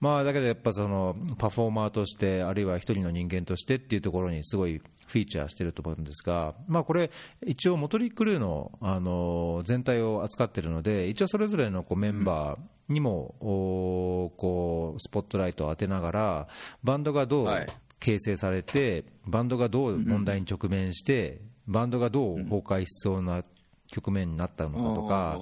[0.00, 7.10] まあだけどやっぱそのパフォーマーとして、あるいは一人の人間としてっていうところにすごいフィーチャーしてると思うんですが、まあこれ、
[7.44, 16.46] 一応、モトリクルーのあの全体を扱ってるので、一応それぞれのこうメンバーにも、おこうスポットライトを当てながら、
[16.84, 17.68] バンドがどうはい
[18.00, 23.42] 形成されて、バンドがどう問題に直面して、バンドがどう崩壊しそうな
[23.90, 25.38] 局面になったのかとか、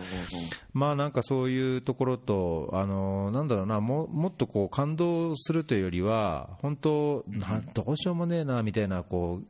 [0.72, 9.40] まあなんかそういうところと、あのなんだろうな、ももっとこう感動するというよりは、本当、などうしようもねえなみたいなこ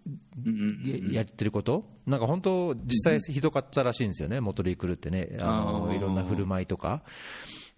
[0.44, 7.02] うややってること、なんか本当、実際ひどかったらしいんですよね、モトリー・クルーってね、あのいろんな振る舞いとか。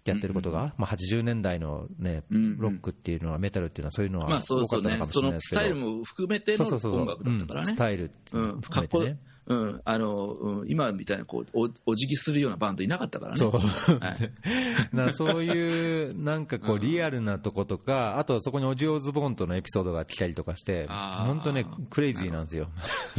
[0.09, 2.57] やってることが、まあ、80年代の、ね、うんうん。
[2.57, 7.69] ロックっていうのは、メタルっていうのは、そういうのはまあそのか、もしそのれないですけど、スタイルも含めての音楽だったからね。
[7.69, 7.75] うんス。
[7.75, 9.19] タイル含めてね。
[9.49, 13.37] うん、あの、うん、今みたいなこうおお辞儀するようなバンドいなかったからね。
[13.37, 13.51] そう。
[13.51, 14.31] はい。
[14.95, 16.81] なそういうなんかこううん。
[16.81, 22.69] リアルなとことか、あとそこにオジオズボーンとのエピソードが来たりとかして、本当ね、クレイジーなんですよ、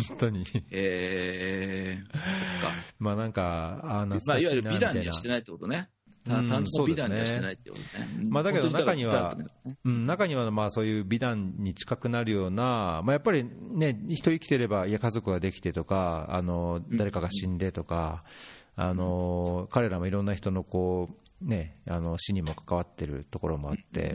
[0.08, 0.44] 本当に。
[0.70, 2.16] えー、
[3.00, 5.90] まあなんか、あー懐まあ、かしいいわゆる美談にはしてないってことね。
[6.26, 8.08] うん単純美談にはしてないってことね。
[8.18, 8.30] うん。
[8.30, 9.36] まあだけど中には
[9.84, 18.22] うん、中にはまあそういう美談に近くなるような、まあ、やっぱりね、人生きてれば、いや、家族ができてとか、あの誰かが死んでとか、
[18.76, 21.08] あの彼らもいろんな人のこ
[21.42, 24.14] う、ね、あの死にも関わってるところもあって、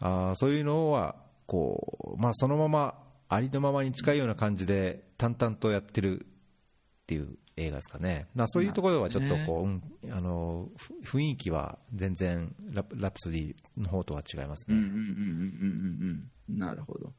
[0.00, 1.16] あーそういうのは
[1.46, 2.94] こう、まあ、そのまま
[3.28, 10.68] ありのままに近いような感じで淡々とやってるっていう映画ですかね、なそういうところはちょっとこう、うんあの
[11.02, 14.76] ふ雰囲気は全然ラプ、ラプソディの方とは違いますね。
[14.76, 16.58] うんうんうんうんうんうんうん。
[16.58, 17.12] なるほど。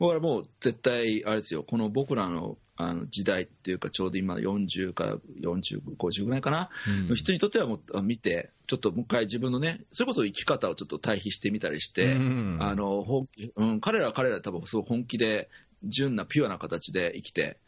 [0.00, 15.50] だからもう絶対、あれですよ、この僕らのあの時代っていうか、ちょうど今40から40、50ぐらいかな、うんの人にとってはもうあ見て、ちょっともう一回自分のね、それこそ生き方をちょっと対比してみたりして、うんあの本気うん、彼らは彼らで多分すごい本気で、
[15.84, 17.58] 純なピュアな形で生きて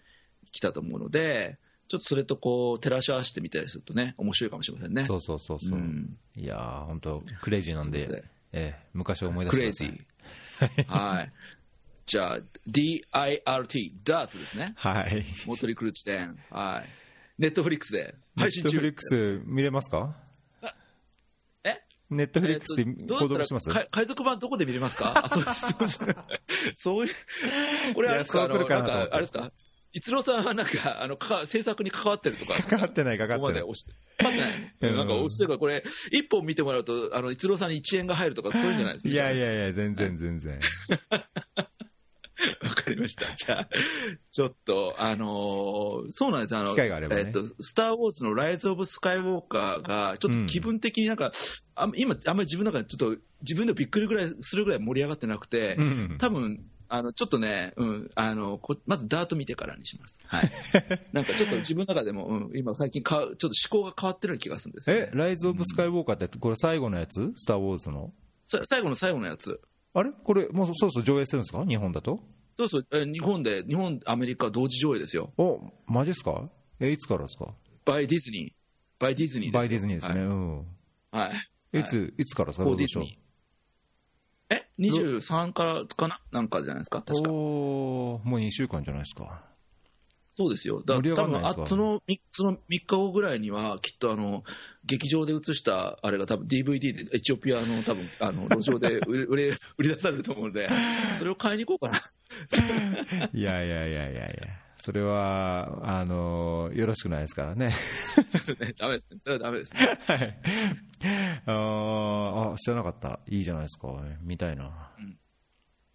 [0.51, 1.59] きたと思うので、
[1.89, 5.05] ちょっとそれとこう照らし合わせてみたりするとね、面白いかもしれませんね。
[5.05, 10.03] そうそうそうそう、うんいやー、本当、クレイジーなんでで、ええ昔を思い出クしてレイく
[10.61, 10.77] ださい。
[10.77, 10.87] ジー。
[10.89, 11.33] はい。
[12.07, 12.39] じゃあ、
[12.69, 14.75] DIRT、ダートですね。
[14.77, 15.25] はい。
[15.47, 16.39] モトリクル地点。
[16.51, 16.89] はい。
[17.39, 18.69] ネットフリックスで配信中。
[18.69, 20.15] ネットフリックス見れますか？
[21.65, 21.83] え？
[22.11, 23.69] ネットフリックスで購読します？
[23.71, 25.25] か海賊版どこで見れますか？
[25.25, 25.49] あ、そういう。
[26.75, 29.51] そういう、これあれですか、あれですか、
[29.95, 32.55] 逸郎さんはなんか、 あの、か制作に関わってるとか。
[32.55, 33.63] かかってない、かかここってない。
[33.63, 33.93] まで押して。
[34.19, 34.75] かかってない。
[34.81, 39.09] うんなんか押してるから、これ、一本見てもらうと、あの、逸郎さんに1円が入るとか、そういうんじゃないですか。
[39.09, 40.61] いやいやいや、全然全然。
[42.63, 43.33] わかりました。
[43.37, 43.69] じゃあ、
[44.33, 46.57] ちょっと、あのーそうなんです。
[46.57, 51.33] あの、機会があればねえっと、スター・ウォーズのライズ・オブ・スカイ・ウォーカーが、ちょっと気分的になんか、
[51.77, 60.21] あん今、あんまり自分の中でちょっと、自分でびっくりぐらいするぐらい盛り上がってなくて、うん多分、あの、ちょっとね、うん、あの、こまずダート見てからにします。
[60.27, 60.51] はい。
[61.13, 65.17] なんかちょっと自分の中でも、うん、今最近か、ちょっと思考が変わってる気がするんですよ、ねえ、。
[65.17, 67.33] ライズ・オブ・スカイ・ウォーカーって、これ最後のやつ？
[67.37, 68.13] スター・ウォーズの？
[68.49, 69.61] さ最後の最後のやつ。
[69.95, 70.11] あれ？
[70.11, 71.65] これ、もうそろそろ上映するんですか？
[71.65, 72.21] 日本だと？
[72.59, 75.33] そうそう、え日本で、日本、アメリカ同時上映ですよ。
[75.39, 76.47] お、マジっすか？
[76.81, 77.55] え、いつからですか？
[77.85, 79.01] バイディズニー。
[79.01, 80.21] バイディズニーですよバイディズニーですね。
[80.21, 80.59] はいうん。
[81.11, 81.31] は
[81.73, 81.81] い。
[81.81, 83.24] いつ、いつからですかディズニー。
[84.55, 86.21] え ?23 からかな？
[86.33, 87.03] なんかじゃないですか？
[87.03, 87.31] 確か。
[87.31, 89.43] おーもう2週間じゃないですか。
[90.37, 90.83] そうですよ。
[90.85, 94.43] だ盛り上多分あそのみその3日後ぐらいには、きっとあの
[94.85, 99.49] 劇場で映したあれが多分 DVD でエチオピアの多分あの 路上で売れ売れ
[99.79, 100.69] 売り出されると思うので、
[101.19, 102.01] それを買いに行こうかな。
[103.33, 104.64] いやいやいやいやいや。
[104.79, 107.75] それは、あの、よろしくないですからね。
[108.79, 109.21] ダメですね。
[109.21, 109.99] それはダメですね。
[110.07, 110.39] はい。
[111.47, 113.21] あーあ、知らなかった。
[113.27, 113.89] いいじゃないですか。
[114.23, 114.65] 見たいな。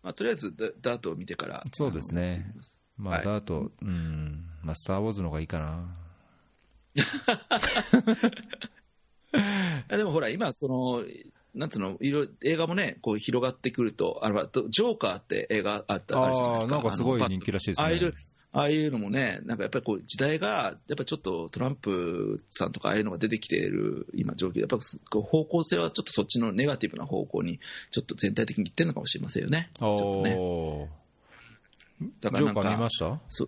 [0.01, 1.63] まあ、とりあえずダダートを見てから。
[1.73, 2.53] そうですね
[2.97, 5.95] まあ、はいだと、うん、まあ、スター・ウォーズの方がいいかな。
[9.97, 11.03] でもほら、今、その、
[11.53, 16.75] なんつうの、いろいろ映画もね、こう広がってくると、あのジョーカーって映画あったあるじゃないですか。
[16.75, 17.87] なんかすごい人気らしいですね
[18.51, 24.77] ああいうのもね、なんかやっぱりこう時代が、やっぱりちょっとトランプさんとかああいうのが出てきている今、状況、やっぱ
[25.21, 27.59] 方向性はちょっとそっちのネガティブな方向に、
[27.91, 29.69] ちょっと全体的にいってるのかもしれませんよね。
[29.77, 32.09] ちょっとね。
[32.21, 33.45] だからなんジョーカー見まか、した？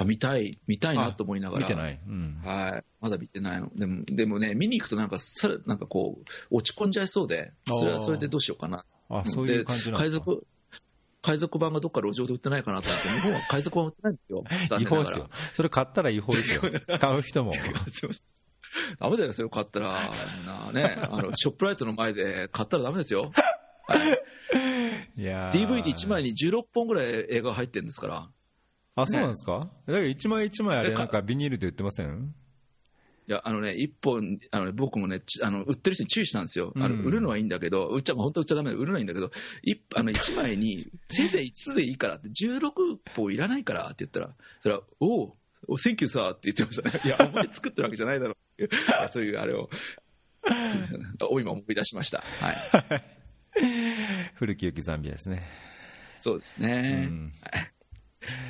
[0.00, 1.66] あ見たい、見たいなと思いながら。
[1.66, 1.98] 見てない。
[2.06, 2.40] うん。
[2.44, 2.84] はい。
[3.00, 3.68] まだ見てないの。
[3.74, 8.84] でも、でもね、見に行くとなんか、さなんかこう、落ち込んじゃいそうで、それはそれでどうしようかな。
[9.08, 10.24] あ、そういう感じなんですか？
[10.24, 10.46] 海賊、
[11.22, 14.44] 海賊版がどっか路上で売ってないかなと思って、日本は海賊版売ってないんですよ。
[14.80, 15.28] 違法ですよ。
[15.52, 16.62] それ買ったら違法ですよ。
[17.00, 17.52] 買う人も。
[17.52, 18.12] すいません
[19.00, 20.10] ダメだよ、それ買ったら、
[20.46, 23.32] なね、 あの、ショップライトの前で買ったらダメですよ。
[23.86, 24.18] はい
[25.16, 28.28] いやー DVD1 枚に16本ぐらい映画が入ってるんですから。
[28.94, 29.68] あ、そうなんですか？
[29.86, 32.34] だから1枚1枚あれなんかビニールで売ってません？
[33.28, 36.72] いや、あのね、一本、あのね、僕もね、ちあの、売ってる人に注意したんですよ。
[36.76, 39.30] あの、うん売るのはいいんだけど、売っちゃ、本当売っちゃダメだ売るのはいいんだけど、
[39.62, 45.32] 一あの、一枚に、 せいぜい5つでいいからって、16本いらないからって言ったら、それは、おう、
[45.66, 47.00] お、 thank you sir って言ってましたね。
[47.04, 48.78] いや、お前作ってるわけじゃないだろうってい
[49.10, 49.68] そういうあれを、
[51.30, 52.24] お、今思い出しました。
[52.40, 53.04] はい。
[54.36, 55.46] 古き良きザンビアですね。
[56.20, 57.06] そうですうね。
[57.06, 57.32] ん。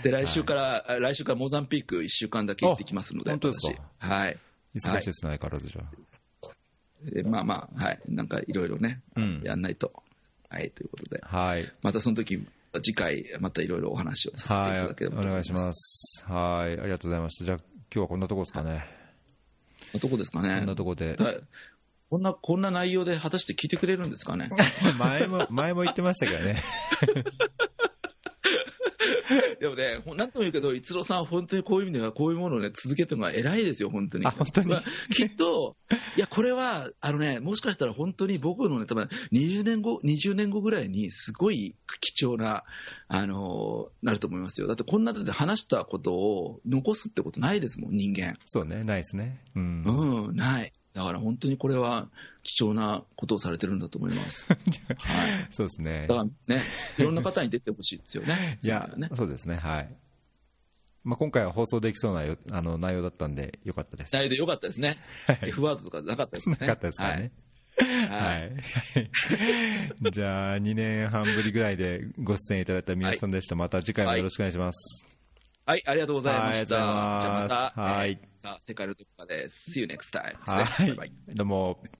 [0.02, 3.82] で、来週から、あ来週からモザンビーク1週間だけ行ってきますので、あ本当ですか？
[4.00, 4.38] 私はい。
[4.74, 6.08] 忙しいですね、相変わらずじゃあ。
[7.10, 8.00] でまあまあ、はい。
[8.08, 9.92] なんかいろいろね、うんやんないと。
[10.50, 11.20] はい、ということで。
[11.22, 11.72] はい。
[11.82, 12.44] またその時、
[12.82, 15.10] 次回、またいろいろお話をさせていはいただけれ。
[15.10, 15.52] ばおと思います。
[15.52, 16.24] 願いします。
[16.26, 16.72] はい。
[16.72, 17.44] ありがとうございました。
[17.44, 18.84] じゃあ、今日はこんなとこですかね。
[20.00, 21.16] どこですかこねんなとこで。
[21.16, 21.34] だ
[22.10, 24.50] こんな、こんな内容で果たして聞いてくれるんですかね
[24.98, 26.62] 前も、前も言ってましたけどね。
[29.60, 34.26] でもね、なんとも言うけど、逸郎さん、本当にこういう意味では、こういうものをね、続けてるのが偉いですよ、本当に。
[34.26, 34.84] あ本当にまあ
[35.14, 35.76] きっと、
[36.16, 42.64] いや、これは、あのね、もしかしたら本当に僕のね、多分20年後、20年後ぐらいに、すごい貴重な、
[43.08, 44.66] あのなると思いますよ。
[44.66, 48.36] だって、こんなだって話したことを残すってことないですもん、人間。
[48.46, 49.42] そうね、ないですね。
[49.54, 49.82] うん。
[49.84, 50.72] うん、ない。
[50.94, 52.08] だから本当にこれは
[52.42, 54.46] 貴重なことをされてるんだと思います。
[54.48, 55.46] はい。
[55.50, 56.14] そうですねだ。
[56.14, 56.62] からね、
[56.98, 58.58] いろんな方に出てほしいですよね。
[58.64, 59.96] いやね、そうですね、はい。
[61.04, 64.14] まあ、今回は放送できそうなよあの内容だったんで、よかったです。
[64.14, 64.98] 内容でよかったですね。
[65.42, 66.56] F ワードとかなかったですね。
[66.60, 67.32] なかったですからね。
[67.76, 68.08] はい。
[68.08, 68.52] ははい
[70.08, 70.10] い。
[70.10, 73.54] じゃあ、2年半ぶりぐらいでご出演いただいた皆さんでした。
[73.54, 75.07] また次回もよろしくお願いします。
[75.68, 76.64] はい、ありがとうございました。
[76.64, 78.18] じゃあまた、はい
[78.66, 80.34] 世界のどこかで、See you next time。
[80.46, 81.12] はいバイバイ。
[81.34, 81.88] どうも。